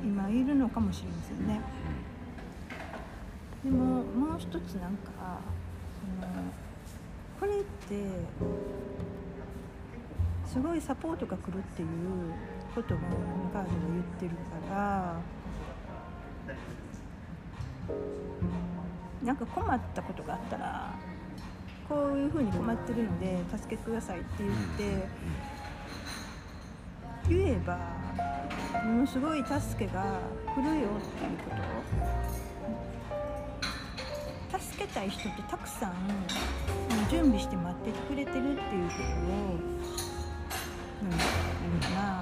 [0.05, 1.61] 今いるのかもしれませんね。
[3.65, 5.41] でももう一つなんか
[6.21, 6.33] その
[7.41, 7.95] これって
[10.47, 11.89] すごいサポートが来るっていう
[12.75, 13.01] ことも
[13.53, 14.31] カードが言ってる
[14.69, 15.21] から
[19.27, 20.95] なんか困ったことがあったら
[21.89, 25.09] こういうふうに困ってるので助けてくださいって言って
[27.29, 27.77] 言えば
[28.85, 30.21] ものすごい助けが
[30.55, 31.57] 来るよっていうこと。
[34.59, 35.93] 助けたい人ってたくさん
[37.11, 39.77] 準備して待っててくれてるっていうことを
[41.03, 41.25] なんだ
[41.89, 42.16] ろうな。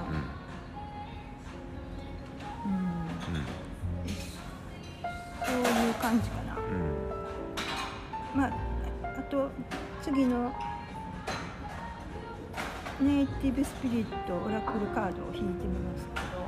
[13.85, 16.43] ピリットオラクルカードを引いてみますけど。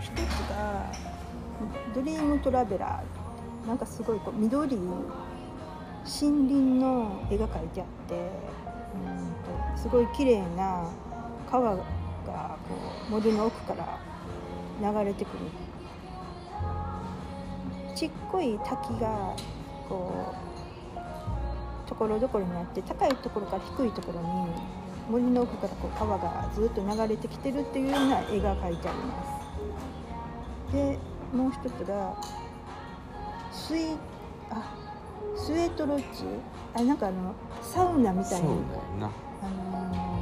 [0.00, 0.92] 一つが
[1.92, 4.94] ドリームトラベラーなんかすごいこう緑森
[6.04, 8.98] 林の絵が描いてあってう
[9.74, 10.88] んとすごい綺麗な
[11.50, 11.84] 川がこ
[13.08, 13.98] う森の奥から
[14.80, 15.63] 流れてくる
[18.04, 19.34] ちっこい滝が
[19.88, 20.34] こ
[20.94, 24.26] うところどころにあって高いところから低いところに
[25.10, 29.24] 森の奥からこう川がずっと流れてきてるっていうような絵が描いてありま
[30.68, 30.72] す。
[30.74, 30.98] で
[31.34, 32.14] もう一つが
[33.50, 33.96] スイ
[34.50, 34.76] あ
[35.34, 36.26] スウェートロッジ？
[36.74, 38.42] あなんかあのサウナみたそいう
[39.00, 39.06] な。
[39.06, 40.14] あのー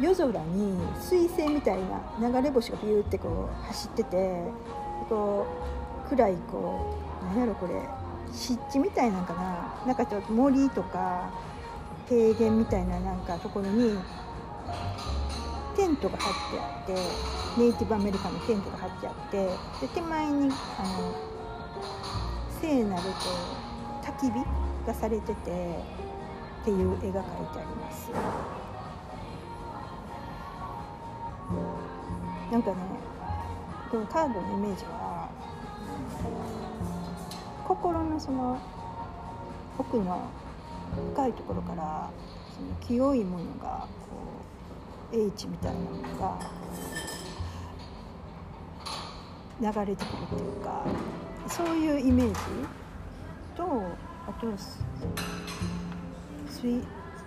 [0.00, 1.78] 夜空に彗星みたい
[2.20, 4.44] な流れ星がビューってこう走ってて
[5.10, 5.77] こう
[6.08, 7.74] 暗いこう何やろこれ
[8.32, 9.86] 湿地みたいなんかな。
[9.86, 11.30] なんかちょっと森とか
[12.08, 13.98] 平原みたいななんかところに
[15.76, 16.94] テントが張ってあって
[17.60, 19.46] ネイティブアメリカのテントが張ってあって
[19.80, 21.14] で手前にあの
[22.60, 23.10] 聖なるこ
[24.02, 24.44] う焚き火
[24.86, 25.84] がされてて
[26.62, 28.10] っていう絵が描いてあります。
[32.50, 32.76] なんかね
[33.90, 35.07] このカードのイメージは
[37.68, 38.58] 心のその
[39.78, 40.22] 奥の
[41.14, 42.10] 深いところから
[42.56, 44.16] その清いものがこ
[45.12, 46.38] う英知みたいなものが
[49.60, 50.82] 流れてくるっていうか
[51.46, 52.34] そういうイメージ
[53.54, 53.82] と
[54.26, 54.82] あとス
[56.48, 56.82] スイ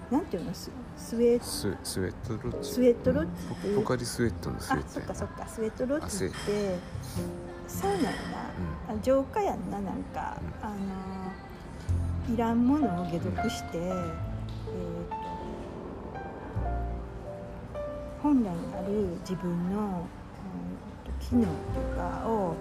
[0.10, 0.54] なんていうの？
[0.54, 2.70] ススウェーススウェットロッジ。
[2.70, 3.76] スウェットロッジっていう？
[3.76, 5.48] ポポカリスエットのスウェあットやそっかそっか。
[5.48, 6.34] スウェットロッジっあ
[7.72, 8.14] てサウナやな、
[8.94, 10.68] あ浄化やんななんか、うん。
[10.68, 10.70] あ
[12.30, 13.92] のいらんものを解毒して、えー
[15.10, 15.22] と
[18.22, 20.04] 本来ある自分の、うん
[21.04, 22.56] と機能っていうかを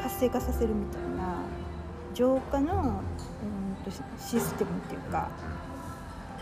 [0.00, 1.42] 活性化させるみたいな
[2.14, 2.76] 浄化の、う
[3.82, 5.28] んとシシステムっていうか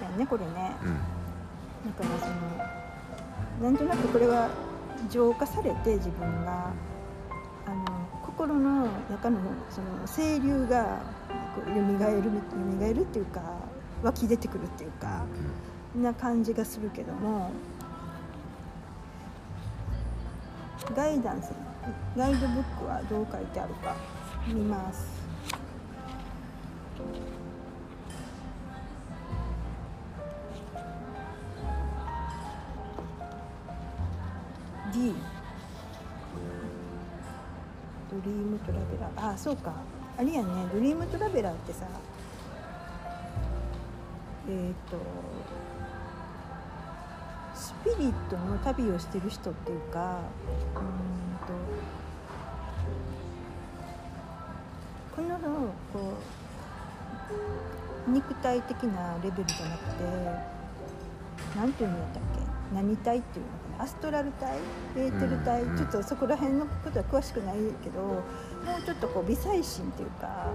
[0.05, 0.77] やねこれね。
[0.83, 1.91] うん。
[1.91, 2.27] だからそ
[3.67, 4.49] のなんとなくこれは
[5.11, 6.73] 浄化されて自分が
[7.67, 7.85] あの
[8.45, 9.39] 心の中の
[9.71, 11.01] その清流が
[11.55, 12.23] こう蘇る
[12.79, 13.41] 蘇るっていうか
[14.03, 15.25] 湧き出てくるっていうか
[15.97, 17.51] な感じがするけども
[20.95, 21.53] ガイダンス
[22.15, 23.97] ガイドブックはどう書いてあるか
[24.47, 25.24] 見ます。
[39.35, 39.73] あそうか。
[40.17, 41.87] あれやねドリームトラベラーってさ
[44.49, 44.97] えー、と
[47.53, 50.21] スピリットの旅をしてる人っていうか。
[50.77, 51.53] うんと
[55.17, 55.39] この
[55.93, 56.13] こ
[58.09, 60.05] う肉体的なレベルじゃなくて
[61.57, 64.59] 何ていうんだったっけ何体っていうのアストラル体
[64.97, 68.23] エーテル体、うんちょっとそこら辺のことは詳しくないけども
[68.79, 70.53] うちょっとこう微細心っていうかあ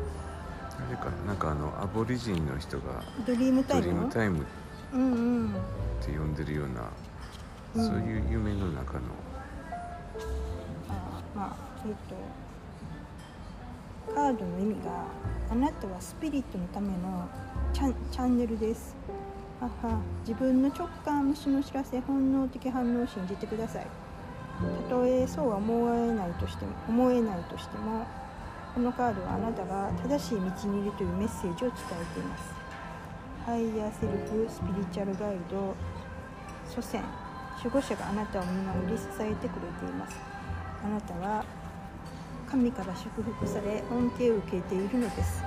[0.90, 4.46] れかななんかあのアボリジンの人がドリームタドリーイムムタイムっ
[4.94, 5.16] うんう
[5.46, 5.54] ん。
[6.02, 6.82] て呼んでるような、
[7.76, 9.02] うんそういう夢の中の。
[10.90, 11.56] あまあ
[11.86, 12.16] えっ、と
[14.16, 15.04] カードの意味が
[15.52, 17.28] あなたはスピリットのための
[17.74, 18.96] チャンチャンネルです
[19.60, 23.88] はは自分の直感虫の知らせ本能的反応を信じてください。
[24.84, 28.06] たとえそうは思えないとしても思えないとしても
[28.74, 32.54] このカードはあなたが正しい道にいるというメッセージを伝えています。
[33.46, 35.76] ハイヤーセルフスピリチュアルガイド
[36.70, 37.02] 祖先
[37.58, 40.16] 守護者があなたを見守り支えてくれています。
[40.86, 41.44] あなたは
[42.50, 45.44] 神から祝福され恩恵を受けているのです。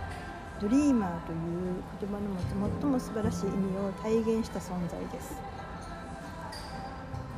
[0.62, 5.34] ドリーマーという言葉の持つ最も素晴らしい意味を体現した存在です。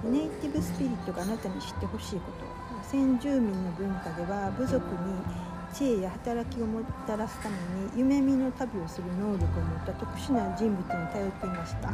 [0.04, 2.44] ネイティブスピリットがあなたに知ってほしいこと。
[2.86, 4.90] 先住民の文化では部族に
[5.72, 7.60] 知恵や働きをもたらすために
[7.96, 11.90] 夢見の旅をする能力を持った特殊な人物に頼っていました、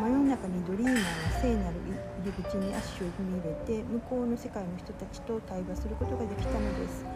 [0.00, 1.00] 真夜中にドリーマーは
[1.40, 1.76] 聖なる
[2.24, 7.06] 入り口に足を踏み入れて向こうの世界の人たちと対話することができたのです。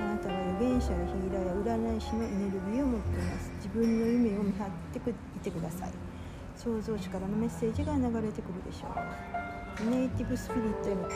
[0.00, 3.52] あなたは預言者やヒーラーや占い師のエネルギーを持っています。
[3.56, 5.92] 自分の夢を見張ってくいてください。
[6.56, 8.88] 創造主からのメッセージが流れてくるでしょ
[9.84, 9.90] う。
[9.90, 11.12] ネイティブスピリットへの旅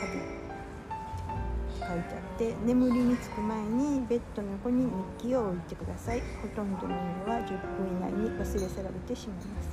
[1.77, 6.21] 書いてあって眠りにつく前にベッドの横に日記を置いてください。
[6.41, 9.69] ほとんどの夢は10分以内に忘れ去られてしまいます。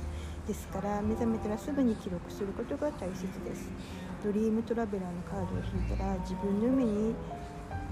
[0.47, 3.71] ですから目覚めたらすぐに記録することが大切です。
[4.23, 7.15] ドリームトラベラーのカードを引いたら自分の夢に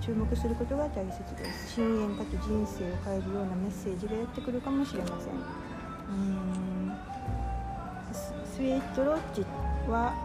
[0.01, 1.75] 注目することが大切です。
[1.75, 5.33] 深淵化と人生を変えるようなメッセージがやってくるかもしれません。
[6.09, 6.97] うん。
[8.11, 9.45] ススウェートロッジ
[9.87, 10.15] は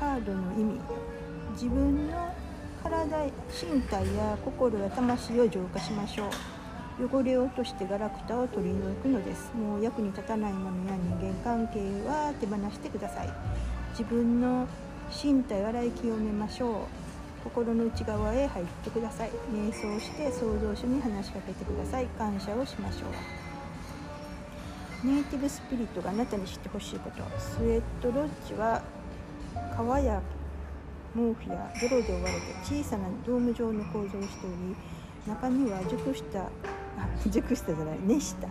[0.00, 0.80] カードの意味。
[1.52, 2.34] 自分の
[2.88, 6.30] 体身体や心や魂を浄化しましょう。
[7.00, 9.52] 汚れを落としてガラクタを取り除くのです。
[9.54, 13.28] もう役に立たないものや人間関係は手放してください。
[13.90, 14.66] 自分の
[15.10, 16.74] 身体を洗い清めましょう。
[17.44, 19.30] 心の内側へ入ってください。
[19.52, 22.06] 瞑想して創造主に話しかけてください。
[22.18, 23.06] 感謝をしましょ
[25.04, 25.06] う。
[25.06, 27.22] ネイティブスピリットがあなたに知ってほしいこと。
[27.38, 28.82] スウェットロッジは
[29.76, 30.20] 川や
[31.14, 34.76] 毛布や泥で覆われた小さなドーム状の構造をしており
[35.26, 36.50] 中には熟したあ
[37.26, 38.48] 熟したじゃない熱した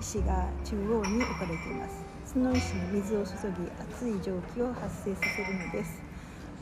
[0.00, 2.04] 石が中央に置かれています。
[2.24, 6.02] その石に水を注ぎ熱い蒸気を発生させるのです。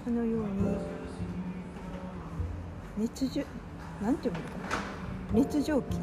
[0.04, 0.76] このように
[2.98, 3.46] 熱じゅ
[4.02, 4.70] なんていうのかな。
[5.32, 5.96] 熱蒸気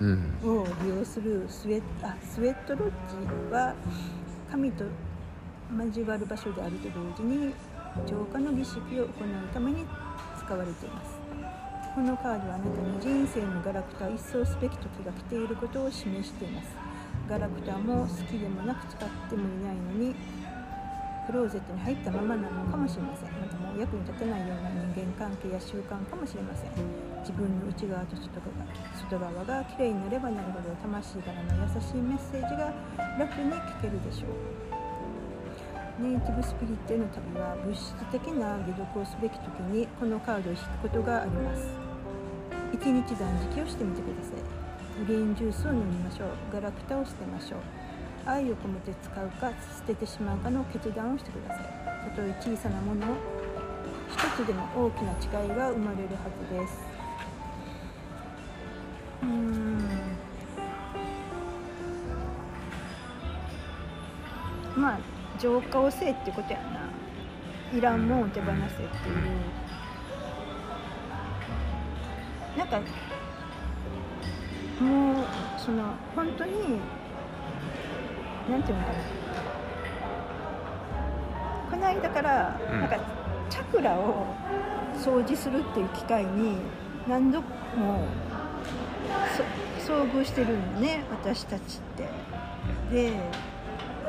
[0.00, 0.34] うん。
[0.42, 3.74] を利用するスウェあスウェットロッジは
[4.50, 4.84] 神と
[5.76, 7.54] 交わる場所であると同時に
[8.06, 9.86] 浄化の儀式を行うために
[10.36, 11.18] 使われています。
[11.94, 16.70] このカードはあなたに人生のガラクタを一掃すべき時が来ていることを示しています。
[17.28, 20.14] ガラクタも好きでもなく使ってもいないのに
[21.26, 23.32] クローゼットに入ったままなのかもしれません。
[23.40, 26.70] またもう役に立たないような人間関係や習慣かもしれません。
[27.20, 28.52] 自分の内側と外側
[29.08, 32.74] 外側がきれいになればなるほど魂からの優しいメッセージが
[33.16, 34.63] 楽に聞けるでしょう。
[35.96, 41.68] ネイティブスピリットへの旅は物質的な解読をすべき時にこのカードを引くことがあります。
[42.72, 45.06] 一日断食をしてみてください。
[45.06, 46.28] グリーンジュースを飲みましょう。
[46.52, 47.60] ガラクタを捨てましょう。
[48.26, 52.10] 愛を込めて使うか捨ててしまうかの決断をしてください。
[52.10, 53.06] たとえ小さなもの
[54.10, 56.82] 一つでも大きな違いが生まれるはずです。
[59.22, 59.78] うーん。
[64.76, 66.90] まあ浄化をせえってことやな。
[67.76, 68.88] いらんもんを手放せっていう。
[72.56, 72.80] なんか
[74.80, 75.24] もう
[75.58, 76.52] その本当に
[78.48, 78.98] なんていうのかな。
[81.70, 82.80] この間からうん。
[82.80, 82.96] なんか
[83.50, 84.26] チャクラを
[84.96, 86.58] 掃除するっていう機会に
[87.08, 88.06] 何度も
[89.82, 92.08] そ遭遇してるのね私たちって。
[92.90, 93.12] で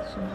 [0.08, 0.26] その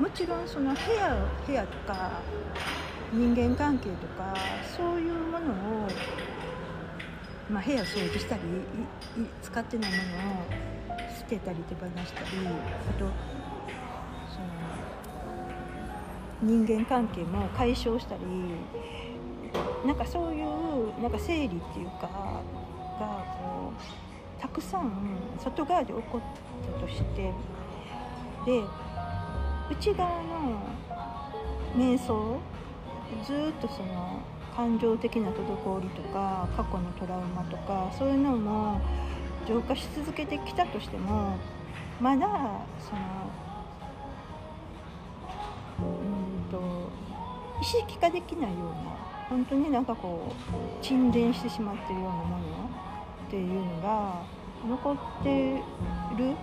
[0.00, 1.14] もちろんその部屋
[1.46, 2.22] 部屋とか
[3.12, 4.34] 人間関係とか
[4.74, 5.52] そういうもの
[5.84, 5.88] を、
[7.50, 8.40] まあ、部屋掃除したり
[9.42, 10.02] 使ってないもの
[10.40, 10.46] を
[11.18, 12.26] 捨てたり手放したり
[12.88, 13.10] あと
[14.30, 14.50] その
[16.40, 18.22] 人間関係も解消したり
[19.84, 22.08] なんかそういうなんか整理っていうか
[22.98, 24.90] がこうたくさん
[25.38, 26.20] 外側で起こっ
[26.72, 27.34] たとして
[28.46, 28.62] で
[29.70, 30.58] 内側の
[31.76, 32.40] 瞑想
[33.24, 34.20] ずっとその
[34.54, 38.80] 感情的な滞りとか過去のトラウマとかそういうのも
[39.46, 41.36] 浄化し続けてきたとしても
[42.00, 42.26] まだ
[42.80, 43.30] その
[45.78, 46.90] うんと
[47.62, 48.90] 意識化できないような
[49.28, 52.70] 本当になんかこう沈殿してしまってるようなもの
[53.28, 54.22] っていうのが
[54.68, 55.62] 残って
[56.18, 56.34] る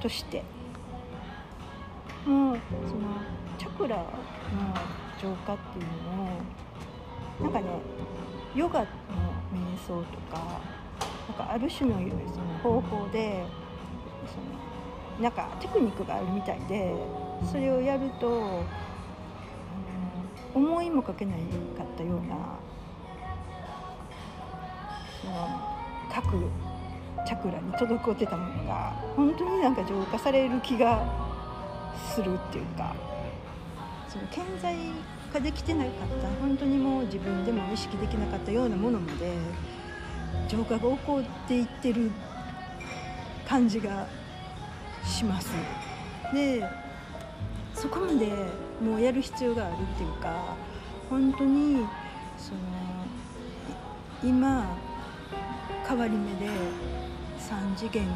[0.00, 0.42] として
[2.26, 3.00] もうその
[3.58, 4.04] チャクラの
[5.20, 5.84] 浄化っていう
[6.16, 7.66] のをなんかね
[8.54, 8.86] ヨガの
[9.52, 10.60] 瞑想とか
[11.28, 11.96] なんかある種の
[12.28, 13.44] その方法で
[14.26, 16.94] そのなんかテクニックがあるみたいで
[17.50, 18.62] それをやると
[20.54, 21.40] 思いもかけない
[21.76, 22.36] かったような
[25.20, 25.60] その
[26.12, 26.50] 各
[27.26, 31.29] チャクラに滞ってたものが本当になんか浄化される気が
[32.14, 32.94] するっていうか
[34.08, 34.76] その顕在
[35.32, 39.36] 化できてなかった本当にもう自分でも意識できなかったようなものまで
[40.48, 42.10] 浄化が起こっていってる
[43.46, 44.06] 感じが
[45.04, 45.50] します。
[46.32, 46.64] で
[47.74, 48.26] そこまで
[48.80, 50.56] もうやる必要があるっていうか
[51.08, 51.86] 本当に
[52.36, 52.60] その
[54.22, 54.76] 今
[55.88, 56.46] 変わり目で
[57.38, 58.06] 3次元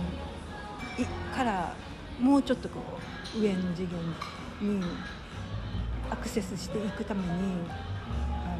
[1.35, 1.75] から
[2.21, 3.99] もうちょっとこう上の次元
[4.61, 4.85] に
[6.11, 8.57] アクセスしていくためにあ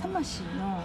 [0.00, 0.82] の魂の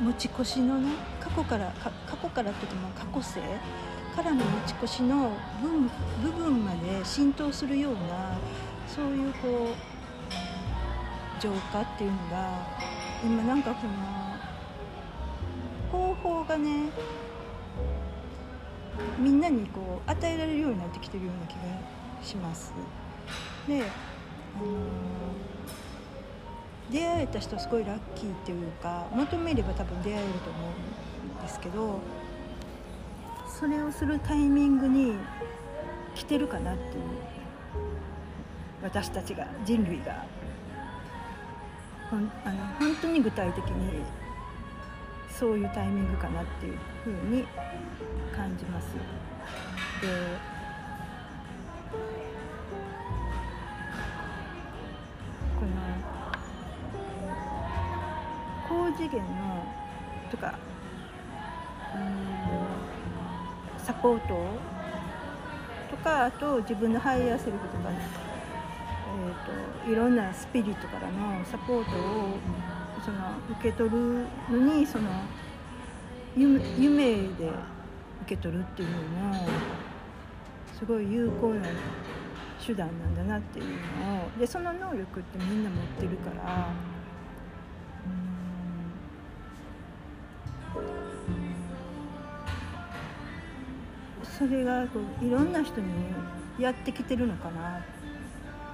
[0.00, 1.72] 持ち越しのね過去から
[2.06, 3.40] 過去からって言っても過去性
[4.14, 8.38] からの持ち越しの部部分まで浸透するような
[8.86, 12.66] そういうこう浄化っていうのが
[13.24, 14.17] 今なんかこの
[16.58, 16.90] ね
[19.18, 22.72] みんなにこう与えられるようになってきてるような気がします。
[23.66, 24.66] で、あの
[26.90, 30.58] 出会えた人すごいラッキーっていうか求めれば多分出会えると思
[31.36, 32.00] うんですけど
[33.46, 35.14] それをするタイミングに
[36.14, 36.92] 来てるかなっていう
[38.82, 40.24] 私たちが人類が
[42.10, 44.02] ほんあの本当に具体的に
[45.30, 47.46] そういうタイミングかなっていうふうに
[48.34, 48.86] 感じます。
[50.00, 50.08] で
[55.58, 55.70] この
[58.68, 59.64] 高次元の
[60.30, 60.58] とか
[61.94, 64.36] うんサポート
[65.90, 67.98] とかあと自分のハイヤーセルフとか、ね、
[69.84, 72.36] えーと、いろんなスピリットからのサポートを
[73.04, 73.18] その
[73.60, 75.08] 受け取るのにその
[76.36, 77.50] 夢で
[78.22, 79.48] 受け取るっていうのも
[80.78, 81.68] すごい有効な
[82.64, 86.68] 手段なんだなっていうのをでその能力ってみんな持ってるから
[94.38, 95.86] それがこういろんな人に
[96.58, 97.84] やってきてるのかな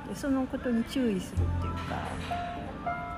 [0.09, 3.14] でそのことに注意するっていうか。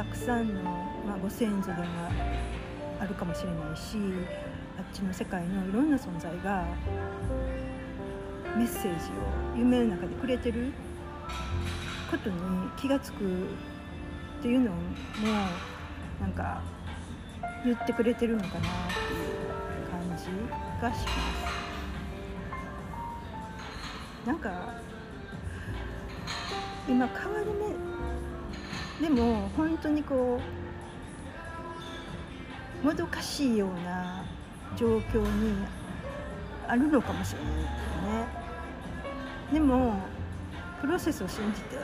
[0.00, 0.62] たくさんの、
[1.06, 1.84] まあ、ご先祖でも
[2.98, 3.98] あるかもしれないし
[4.78, 6.64] あっちの世界のいろんな存在が
[8.56, 10.72] メッセージを夢の中でくれてる
[12.10, 12.36] ことに
[12.78, 13.26] 気が付くっ
[14.40, 14.78] ていうのも
[16.18, 16.62] なんか
[17.62, 18.64] 言ってくれてるのかなって
[19.12, 19.16] い
[19.84, 20.24] う感じ
[20.80, 21.12] がしま
[24.24, 24.26] す。
[24.26, 24.72] なんか
[26.88, 27.89] 今変わり目
[29.00, 30.38] でも本当にこ
[32.82, 34.24] うもどかしいような
[34.76, 35.64] 状況に
[36.68, 38.40] あるのかもしれないですね。
[39.52, 39.94] でも
[40.80, 41.80] プロセスを信じてあ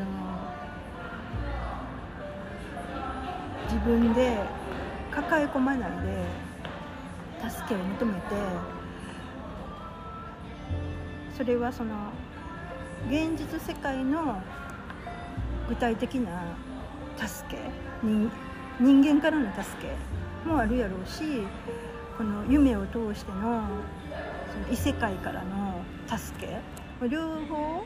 [0.00, 0.06] の
[3.64, 4.38] 自分で
[5.10, 5.90] 抱え込まない
[7.42, 8.20] で助けを求めて
[11.36, 12.12] それはその
[13.08, 14.42] 現実世界の
[15.70, 16.56] 具体的な
[17.16, 17.56] 助け
[18.02, 18.30] 人
[18.80, 21.22] 人間からの助けもあるやろうし
[22.18, 23.68] この夢を通しての
[24.52, 26.58] その異世界からの助け
[27.08, 27.84] 両方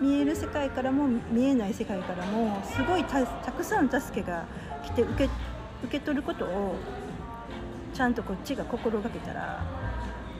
[0.00, 4.44] 見える世界からも見えない世界からもすごいたたくさん助けが
[4.84, 5.30] 来て受け
[5.84, 6.74] 受け取ることを
[7.94, 9.64] ちゃんとこっちが心がけたら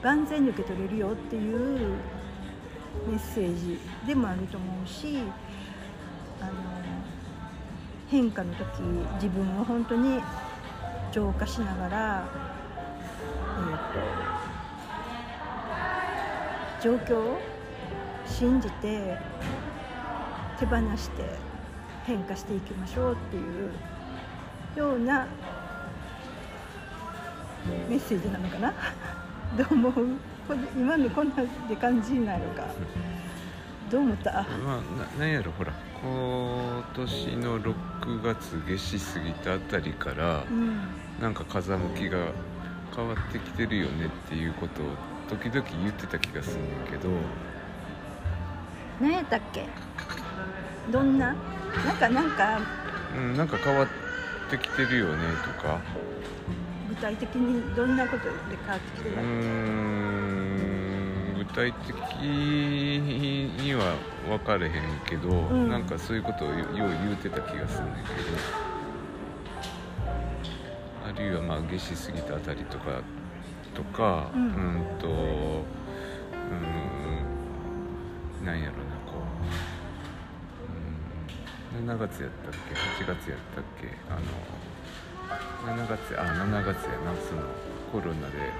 [0.03, 1.95] 万全に受け取れるよっていう
[3.07, 5.23] メッセージでもあると思うし
[6.41, 6.51] あの
[8.09, 8.81] 変化の時
[9.15, 10.19] 自分を本当に
[11.11, 12.23] 浄化しながら、
[16.79, 17.39] えー、と状況を
[18.25, 19.17] 信じて
[20.59, 21.23] 手放して
[22.05, 23.71] 変化していきましょうっていう
[24.77, 25.27] ような
[27.89, 28.73] メッセージなのかな？
[29.57, 29.93] どう思う？
[30.75, 31.35] 今のこんな
[31.67, 32.63] で感じないのか。
[33.91, 34.31] どう思った？
[34.33, 34.79] ま
[35.17, 35.73] あなんやろほら。
[36.01, 37.75] 今年の6
[38.23, 40.79] 月夏至過ぎたあたりから、うん。
[41.19, 42.17] なんか風向きが
[42.95, 44.85] 変わってきてるよねっていうことを
[45.29, 47.09] 時々言ってた気がするんだけど。
[49.01, 49.67] 何やったっけ？
[50.89, 51.35] どんな？
[51.85, 52.59] なんかなんか。
[53.13, 53.87] うん、なんか変わっ
[54.49, 55.79] てきてるよねとか。
[56.87, 58.31] 具体的にどんなことで
[58.65, 59.15] 変わってきてる？
[59.15, 60.28] うーん。
[60.28, 60.28] 具
[61.53, 63.95] 体的には
[64.27, 64.73] 分かれへん
[65.05, 65.69] けど、ん。
[65.69, 68.37] なんかそういうことをよよう言うてた気がするんだけど
[71.07, 73.01] あるいはまあ夏至過ぎたあたりとか
[73.73, 74.85] とか、うん。
[74.99, 76.53] とうー
[78.41, 79.13] んなんやろなこ
[81.77, 82.51] う、うん、7月やったっ
[82.97, 83.89] け？8月やったっけ？
[84.09, 84.21] あの
[85.75, 87.13] 7月あ7月やな。
[87.21, 87.41] その
[87.91, 88.51] コロナで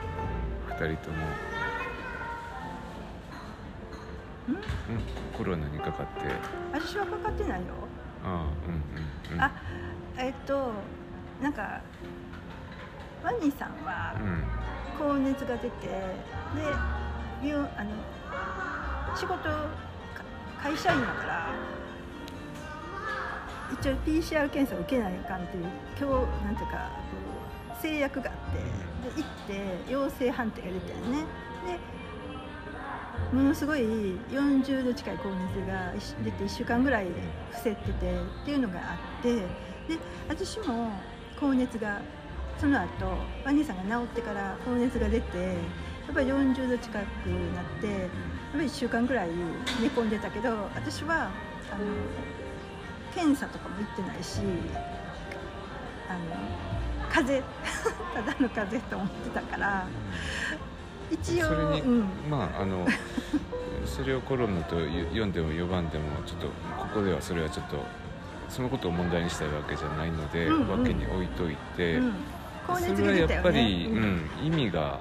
[0.69, 1.19] 2人とも、ん
[4.55, 6.25] うん、コロナにかかって。
[6.73, 7.67] 私はかかってないよ。
[8.23, 8.31] ああ
[8.67, 8.73] うん
[9.31, 9.41] うんうん。
[9.41, 9.51] あ
[10.17, 10.71] えっと
[11.41, 11.81] なんか
[13.23, 14.43] ワニさんはうん。
[14.99, 15.97] 高熱が出てで
[17.41, 19.69] 病あの仕事か
[20.61, 21.53] 会社員だから
[23.71, 25.65] 一応 PCR 検査を受けないかんっていう
[25.97, 26.91] 今日なんていうか
[27.81, 28.57] 制約があって
[29.15, 31.23] で行って陽性判定が出たよね。
[31.65, 31.79] で
[33.33, 37.05] ものすごい40度近い高熱が出て1週間ぐらい
[37.51, 39.45] 伏せててっていうのがあってで
[40.27, 40.91] 私も
[41.39, 42.01] 高熱が
[42.59, 42.87] その後
[43.45, 45.53] ワニさんが治ってから高熱が出てや
[46.11, 47.05] っぱり40度近くなっ
[47.79, 48.09] てやっ
[48.53, 49.29] ぱり1週間ぐらい
[49.79, 51.29] 寝込んでたけど私は
[51.71, 51.85] あの
[53.13, 54.39] 検査とかも行ってないし
[56.09, 57.47] あの風邪
[58.13, 59.87] ただの風邪と思ってたから
[61.11, 62.85] 一応それに、うん、まああの
[63.85, 67.77] それをコロナとよ読んでも呼ばんでもちょっとここではそれはちょっと
[68.49, 70.79] そのことを問題にしたいわけじゃないので、うんうん。
[70.79, 72.13] わけに置いといて、うん、
[72.95, 74.99] それはやっぱり、ううんん意味が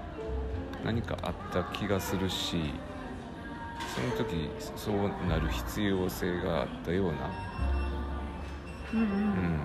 [0.85, 2.73] 何かあった気がするし
[3.95, 7.19] その時そうなる必要性があったような、
[8.95, 9.07] うんうん。
[9.07, 9.61] うん、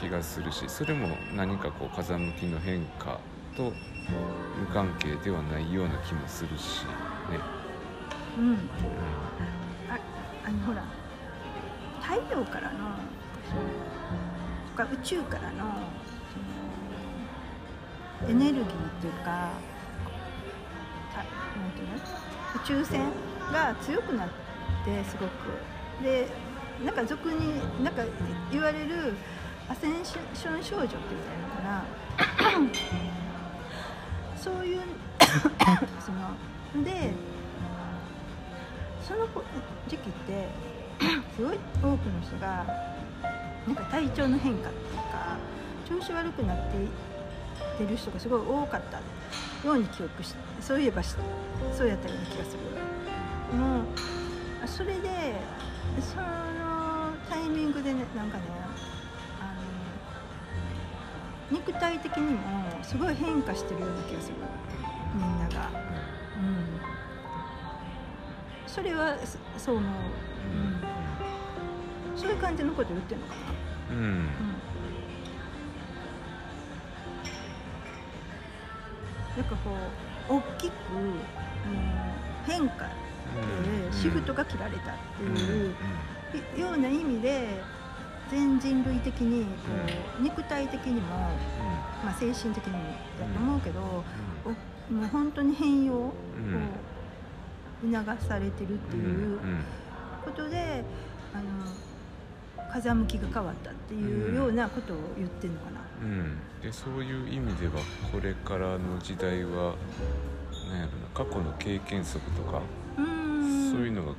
[0.00, 3.18] 気がするしそれも何かこう風向きの変化
[3.56, 3.72] と
[4.08, 6.90] 無関係ではないような気もするしね。
[8.38, 8.44] うん。
[8.50, 8.58] うん。
[9.88, 9.98] あ
[10.46, 10.84] あのほら
[12.02, 12.98] 太陽からの
[14.76, 15.58] とか宇宙からの
[18.20, 18.66] そのエネルギーっ
[19.00, 19.50] ていうか
[21.12, 21.24] たな
[21.66, 21.94] んていうの？
[22.56, 23.00] 宇宙船
[23.52, 24.28] が強くなっ
[24.84, 25.30] てすごく。
[26.02, 26.28] で
[26.84, 28.02] なんか俗になんか
[28.50, 29.14] 言われる
[29.68, 31.84] アセンション少女って言ったら
[32.52, 33.23] いいのかな？
[34.44, 34.82] そういう
[36.04, 37.12] そので
[39.02, 39.26] その
[39.88, 40.48] 時期って
[41.34, 42.66] すごい多くの人が
[43.66, 45.38] なんか体調の変化っていうか
[45.88, 46.88] 調子悪くなっていっ
[47.78, 48.98] てる人がすごい多かった
[49.66, 51.16] ように記憶してそういえばそ
[51.82, 52.58] うやったような気がする。
[53.58, 53.84] もう
[54.68, 55.40] それで
[56.00, 58.44] そのタイミングでねなんかね
[61.54, 62.38] 肉体的にも
[62.82, 64.34] すごい変化してるような気がする
[65.14, 65.70] みんなが。
[65.70, 66.80] うん。
[68.66, 69.90] それはそそう思う、
[72.12, 73.42] うん、そういう感じのこと言ってるのかな、
[73.94, 73.96] うん。
[73.98, 74.04] うん。
[74.04, 74.18] うん、
[79.36, 79.70] なんかこ
[80.28, 81.04] う大きくもう
[82.46, 82.90] 変化で
[83.92, 85.74] シフトが切られたっていう
[86.56, 87.62] いような意味で
[88.30, 89.50] 全人類的にこ
[90.18, 91.08] う肉体的にも、
[92.04, 92.78] まあ、精神的にも
[93.18, 93.80] だと思うけど、
[94.90, 96.94] おもう本当に変容をうん。
[97.92, 99.38] 促されてるっていう
[100.24, 100.84] ことで、
[101.34, 101.42] あの
[102.72, 105.80] 風向きが変わったっていうようなことを言ってるのかな。
[106.02, 107.72] うん、でそういう意味では
[108.12, 109.74] これからの時代は
[110.70, 112.62] 何やろな過去の経験則とか
[112.96, 114.16] そういうのがこ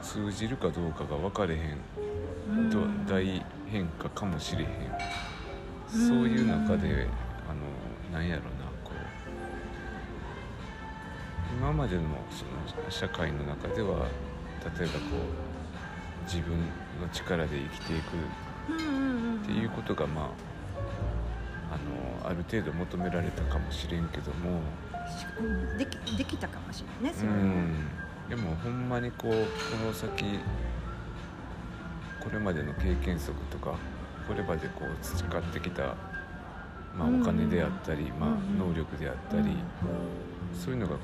[0.00, 1.60] う通じるかどうかが分かれへん
[1.94, 2.07] と
[3.08, 3.24] 大
[3.66, 4.68] 変化かもしれへん。
[5.88, 7.06] そういう中で
[7.48, 7.60] あの
[8.12, 8.48] 何やろな
[8.84, 8.94] こう。
[11.56, 14.06] 今までのその社会の中では
[14.78, 16.58] 例えばこう自分
[17.00, 18.16] の力で生きていく
[19.42, 24.60] っていうことがまああのある程度求められたかもしれんけども。
[25.78, 27.88] できできたかもしれないねそれうん。
[28.28, 29.36] でもほんまにこうこ
[29.86, 30.38] の先
[32.28, 33.74] これまでの経験則とか
[34.28, 35.96] これまでこう培ってきた、
[36.94, 39.56] まあ、お金であったり、まあ、能力であったり、
[40.52, 41.00] そういうのがこ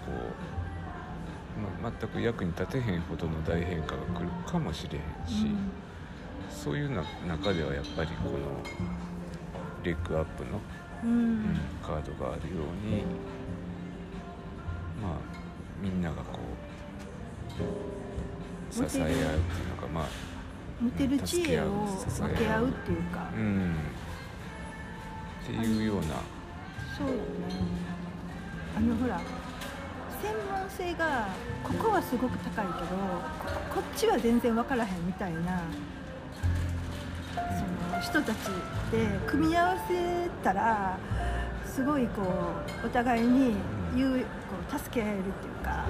[1.81, 5.47] う、まあ、全く役に立てへんほどの大変化が来るかもしれへんし、
[6.51, 8.39] そういうな中ではやっぱりこの
[9.83, 10.61] レッグアップの、
[11.05, 13.03] うん、カードがあるように
[15.03, 15.19] まあ
[15.83, 16.39] みんながこ
[18.71, 19.21] う支え合うっていう
[19.77, 20.34] のがまあ
[20.85, 21.87] 持てる知恵を
[22.21, 23.75] 分け合うっていうか、うん、
[25.43, 26.03] っていうような。
[26.97, 27.85] そうだね。
[28.77, 29.21] あのほら
[30.21, 31.29] 専門性が
[31.63, 32.87] ここはすごく高いけど
[33.73, 35.63] こっちは全然分からへんみたいな
[37.35, 38.37] その人たち
[38.91, 40.99] で組み合わせたら
[41.67, 42.23] すごいこ
[42.83, 43.55] うお互いに
[43.95, 44.27] 言うこ
[44.77, 45.87] う助け合えるっていうか、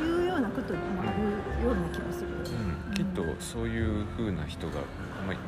[0.00, 1.04] うん、いうようなこともあ
[1.60, 2.31] るような気もする、うん、
[2.94, 4.74] きっとそういうふうな人が、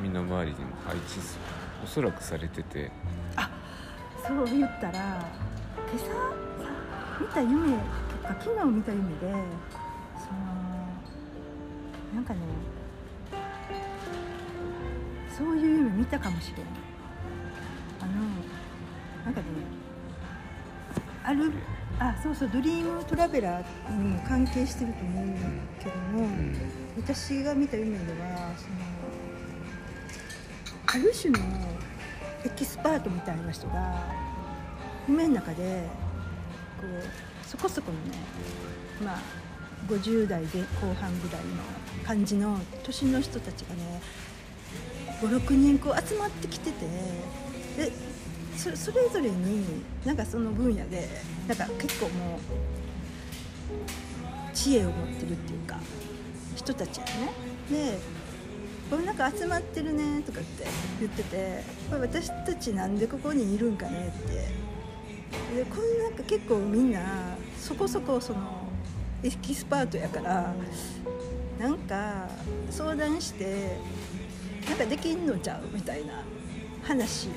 [0.01, 1.19] 身の回りにも配置
[1.83, 2.91] おそらくされてて。
[3.35, 3.49] あ
[4.27, 5.23] そう言ったら
[5.91, 6.55] 今朝
[7.21, 10.45] 見た夢とか昨日見た夢でその
[12.15, 12.39] なんかね
[15.29, 16.65] そういう夢見たかもしれない
[18.01, 18.13] あの
[19.25, 19.47] なんかね
[21.23, 21.51] ある
[21.99, 25.47] あそうそうドリームトラベラーにも関係してると思うんだ
[25.79, 26.55] けども、うん、
[26.97, 28.75] 私が見た夢ではその
[30.87, 31.39] ある種の
[32.45, 34.03] エキスパートみたいな人が
[35.07, 35.87] 夢の中で
[36.79, 38.17] こうそこそこのね
[39.03, 39.21] まあ
[39.87, 44.01] 50代で後半ぐらいの感じの年の人たちがね
[45.21, 46.85] 56人こう集まってきてて
[47.77, 47.91] で
[48.57, 51.07] そそれぞれになんかその分野で
[51.47, 52.39] なんか結構もう
[54.53, 55.79] 知恵を持ってるっていうか
[56.55, 57.11] 人たちやね。
[57.69, 57.99] で
[58.89, 60.65] これなんか集まってるねとかって
[60.99, 64.65] 言っててこれ私たちなんでここにいるんかねって。
[65.55, 68.69] でこれなんか結構みんなそこそこその
[69.23, 70.53] エキスパートやから
[71.59, 72.29] なんか
[72.69, 73.77] 相談して
[74.67, 76.23] なんかできんのちゃうみたいな
[76.83, 77.31] 話を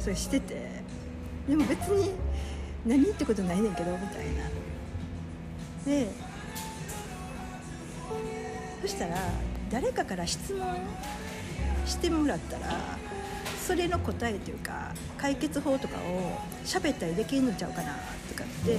[0.00, 0.66] それしてて
[1.48, 2.10] でも別に
[2.86, 4.48] 何ってことないねんけどみたいな
[5.84, 6.08] で
[8.80, 9.16] そしたら
[9.70, 10.76] 誰かから質問
[11.86, 12.98] してもらったら
[13.66, 17.94] それの答えというか解決法とかを喋ったりできんのちゃうかな
[18.28, 18.78] とかって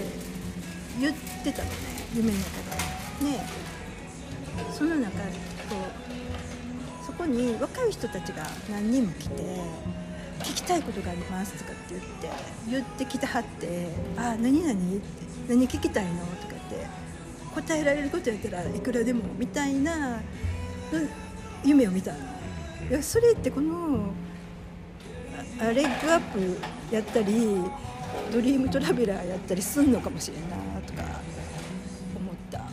[0.99, 1.13] 言っ
[1.43, 1.75] てたのね
[2.15, 3.31] 夢の中で。
[3.31, 3.71] ね
[4.73, 5.21] その中こ
[7.01, 9.61] うそこに若い人たちが何人も来て
[10.41, 12.29] 「聞きたいことがあります」とかって言って
[12.69, 13.87] 言ってきてはって
[14.17, 15.05] 「あ何何?」って
[15.49, 16.85] 「何聞きたいの?」とかって
[17.55, 20.21] 答えられることやったらいくらでもみたいな
[21.63, 22.19] 夢を見たの。
[22.89, 24.11] いやそれってこの
[25.59, 26.57] レッグアップ
[26.93, 27.55] やったり
[28.33, 31.03] ドリームトラベラーやったりすんのかもしれんなとか
[32.15, 32.65] 思った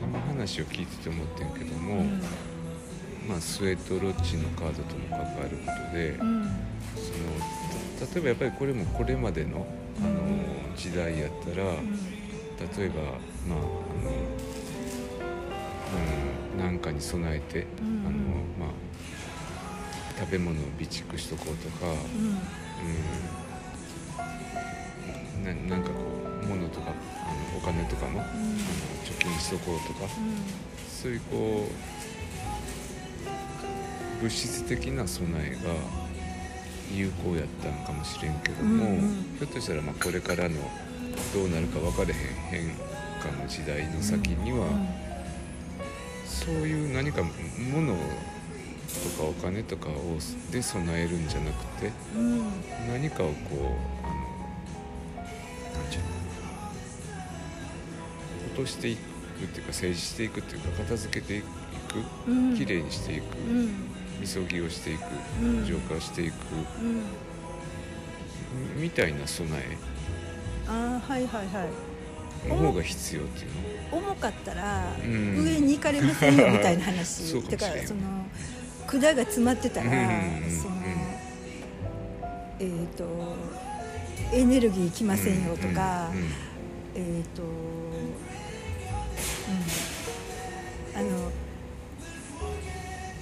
[0.00, 2.22] 今話を聞いてて思ってんけども、うん
[3.28, 6.50] まあ、スウェットロッチのカードとも関わることで、うん、
[6.96, 9.66] その例えばやっぱりこれもこれまでの
[9.98, 10.10] あの
[10.76, 13.02] 時代やったら、うん、例えば
[13.48, 14.10] まああの、
[16.54, 18.18] うん、なんかに備えて、うん、あの
[18.58, 18.70] まあ、
[20.20, 21.86] 食べ物を備蓄しとこうとか、
[25.36, 25.94] うん、ななんかこ
[26.42, 26.92] う物とかあ
[27.52, 28.30] のお金とかも、あの
[29.04, 30.08] 貯金しとこうとか、
[30.88, 31.66] そういうこ
[34.20, 36.09] う物質的な備えが
[36.94, 40.56] 有効やったんかもしれんけども、うんうん、ひょっとしたらまあこれからの
[41.34, 42.18] どうなるか分かれへん
[42.50, 42.70] 変
[43.20, 44.88] 化の時代の先には、うんうん、
[46.26, 47.22] そういう何か
[47.72, 47.98] 物と
[49.16, 50.18] かお金とかを
[50.50, 52.42] で備えるんじゃなくて、うん、
[52.88, 53.56] 何かをこう
[54.04, 54.22] あの
[55.74, 56.02] 何ちゅう
[58.50, 61.46] のとしていくっていうか整理していくっていうか片付けていく。
[62.28, 62.56] うん。
[62.56, 65.00] きれいにしていく、うんみそぎをしていく
[65.42, 66.34] うん浄化していく、
[68.76, 68.82] うん。
[68.82, 69.76] みたいな備え
[70.68, 72.48] ああはいはいはい。
[72.48, 73.50] の方が必要っていう
[73.92, 73.98] の？
[73.98, 75.44] 重かったらうん。
[75.44, 77.22] 上に行かれませんよみたいな話。
[77.32, 78.00] そうかだからその
[78.86, 80.76] 管が詰まってたら、その
[82.58, 83.04] えっ、と
[84.32, 86.10] エネルギーいきませんよとか、
[86.94, 87.42] えっ、と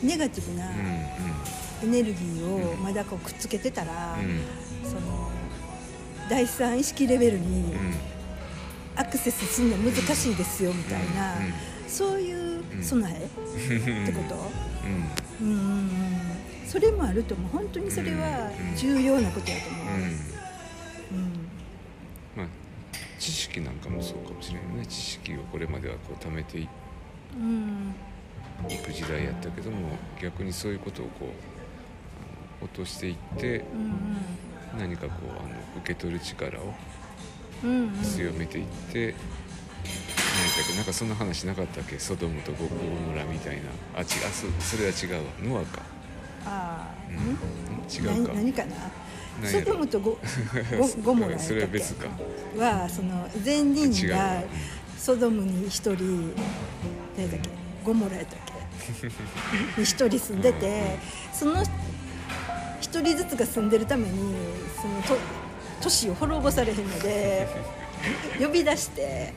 [0.02, 0.70] ネガティブな
[1.82, 4.16] エネルギーをまだこうくっつけてたら、
[4.84, 5.30] その
[6.28, 7.94] 第三意識レベルにうん。
[8.96, 11.36] アクセスするの難しいですよみたいな、
[11.86, 13.28] そういう備え
[13.86, 14.50] うんってこと、
[15.40, 15.52] うん。
[15.52, 15.90] うん。
[16.66, 17.50] それもあると思う。
[17.52, 20.02] 本当にそれは重要なことやと思う、うん。
[20.02, 20.10] うん。
[22.36, 22.46] まあ
[23.20, 24.86] 知識なんかもそうかもしれないね。
[24.86, 26.68] 知識をこれまではこう貯めてい
[27.36, 27.94] うん
[28.82, 29.76] く時代やったけども
[30.20, 31.32] 逆にそういうことをこ
[32.60, 36.74] う落としていってうん何かこうあの受け取る力を
[37.62, 37.78] うんうん。
[37.78, 39.16] うん強めていって、何だっ
[40.70, 41.98] けなんかそんな話なかったっけ？
[41.98, 43.62] ソドムとゴゴモラみたいな。
[43.96, 44.06] あ違う
[44.60, 45.32] そそれは違うわ。
[45.42, 45.82] ノアか、
[46.46, 48.32] ああ、うん、違うか。
[48.34, 48.64] 何何か
[49.42, 49.48] な？
[49.48, 50.18] ソドムとゴゴ
[51.02, 52.08] ゴモラそれは別か。
[52.56, 54.18] はその善人違うわ。
[54.18, 54.42] が
[54.96, 56.32] ソドムに一人
[57.16, 57.50] 何だっけ？
[57.88, 58.38] ゴモラやったっ
[59.74, 59.80] け？
[59.80, 60.96] に一人住んでて
[61.32, 61.62] その
[62.80, 64.34] 一人ずつが住んでるために
[64.80, 65.16] そのと
[65.80, 67.48] 都市を滅ぼされへんので
[68.38, 69.32] 呼び出して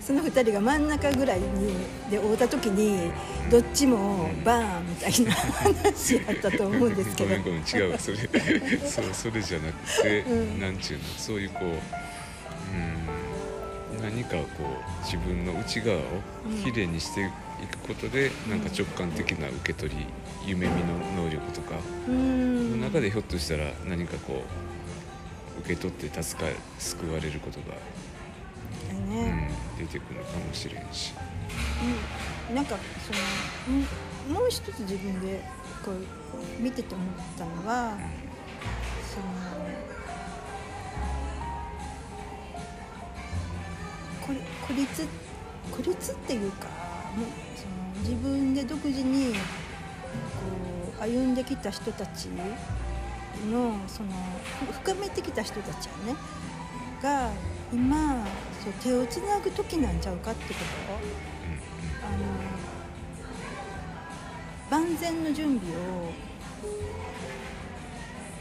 [0.00, 1.74] その二人が真ん中ぐらいに
[2.10, 3.10] で会うた時に
[3.50, 7.28] どっちもバーンみたいな話やったと思うんですけど。
[7.28, 8.16] ごめんごめん違うわそれ。
[8.88, 10.60] そうそれじゃなくて、うん。
[10.60, 11.04] なんちゅうの？
[11.18, 11.78] そういうこううん
[14.02, 16.00] 何かこう自分の内側を
[16.62, 17.22] きれいにして
[17.62, 20.06] いくことで、なんか直感的な受け取り
[20.46, 21.74] 夢見の能力とか
[22.06, 24.44] の中でひょっとしたら何かこ
[25.58, 27.76] う受け取って助かる救われることが、
[28.92, 31.14] うね、ん、出てくるのかもしれんし。
[32.48, 32.76] うん、なんか
[33.06, 33.82] そのん
[34.32, 35.42] もう一つ自分で
[35.84, 37.96] こう見てて思ったのは
[39.10, 39.57] その
[44.28, 45.06] 孤立
[45.70, 46.66] 孤立っていうか
[47.16, 49.38] もうその自分で独自にこ
[51.00, 52.26] う歩んできた人たち
[53.50, 54.10] のその
[54.66, 56.16] ふ深めてきた人たちやね
[57.02, 57.30] が
[57.72, 58.26] 今
[58.62, 61.38] そう手をつなぐ時なんちゃうかってこと。
[62.06, 62.18] あの
[64.70, 66.12] 万全の準備を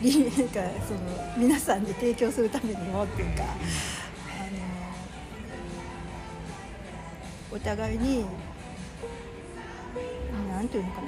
[0.01, 0.99] なんかその
[1.37, 3.43] 皆さんに提供するためにもっていうか。
[7.51, 8.25] お互いに
[10.49, 11.07] なんていうのかな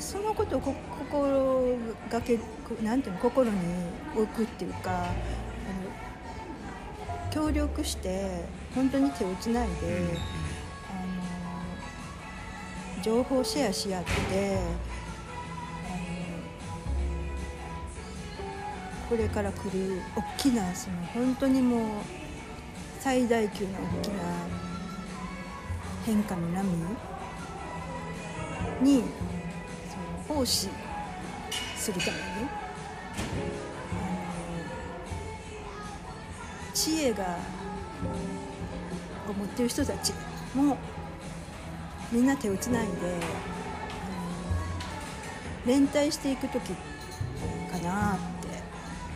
[0.00, 0.74] そのことをこ
[1.10, 1.76] 心
[2.10, 2.44] がけこ
[2.82, 3.58] なんていうの心に
[4.16, 5.12] 置くっていうかあの
[7.30, 10.04] 協力して本当に手をつないで。
[10.88, 10.94] あ
[12.98, 14.10] の情報シェアし合って
[14.56, 14.60] あ
[19.02, 21.80] のこれから来る大きなその本当にもう
[23.00, 23.70] 最大級の
[24.00, 24.69] 大きな
[26.06, 26.68] 変化の波
[28.80, 29.04] に
[30.26, 30.68] 奉仕
[31.76, 32.20] するために
[36.74, 37.36] 知恵が
[39.28, 40.12] を持ってる人たち
[40.54, 40.76] も
[42.10, 42.92] みんな手をつないで、
[45.64, 46.72] 連帯していく時
[47.70, 48.18] かなっ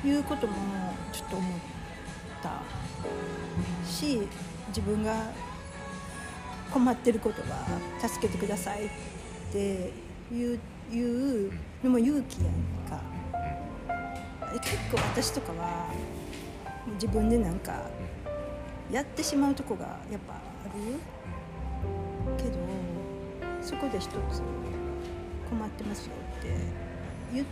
[0.03, 0.55] ていうことも
[1.13, 1.51] ちょっと思っ
[2.43, 2.63] た
[3.85, 4.29] し
[4.69, 5.33] 自分が
[6.75, 7.65] 困ってることは
[8.01, 8.91] 助けてくださいっ
[9.53, 9.93] て
[10.33, 10.59] いう
[10.93, 11.53] いう
[11.85, 13.01] のも勇気やんか。
[14.61, 15.93] 結構私とかは
[16.95, 17.89] 自分でなんか
[18.91, 21.01] やってしまうとこがやっぱある
[22.37, 22.51] けど
[23.61, 24.13] そこで一つ
[25.49, 26.55] 困ってますよって
[27.33, 27.47] 言っ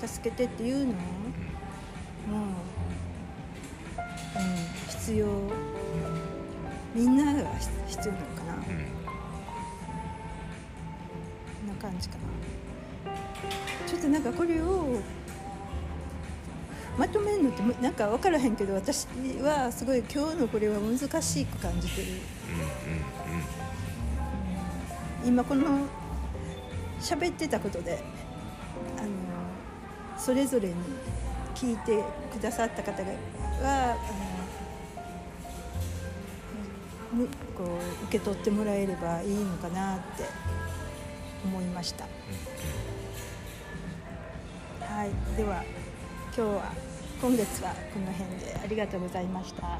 [0.00, 0.92] て助けてっていうのも、
[2.28, 2.54] うん、
[4.88, 5.26] 必要
[6.94, 7.48] みんなが
[7.86, 8.60] 必要なのかな、うん。
[11.68, 12.20] な感じかな。
[13.86, 15.00] ちょっとなんかこれを
[16.98, 19.06] まとめるのってむなんか分からへんけど私
[19.42, 22.08] はすごい今日のこれは難しく感じてる。
[25.24, 25.86] 今この
[27.00, 28.02] 喋ってたことで
[28.98, 29.08] あの
[30.18, 30.74] それぞれに
[31.54, 33.08] 聞いてくださった方が
[33.62, 33.96] は
[37.56, 40.24] こう受け取ってもらえればいいのかなって
[41.44, 42.06] 思いました。
[44.86, 45.62] はい、では
[46.34, 46.72] 今日は
[47.20, 49.78] 今月はこの辺でありがとうございました。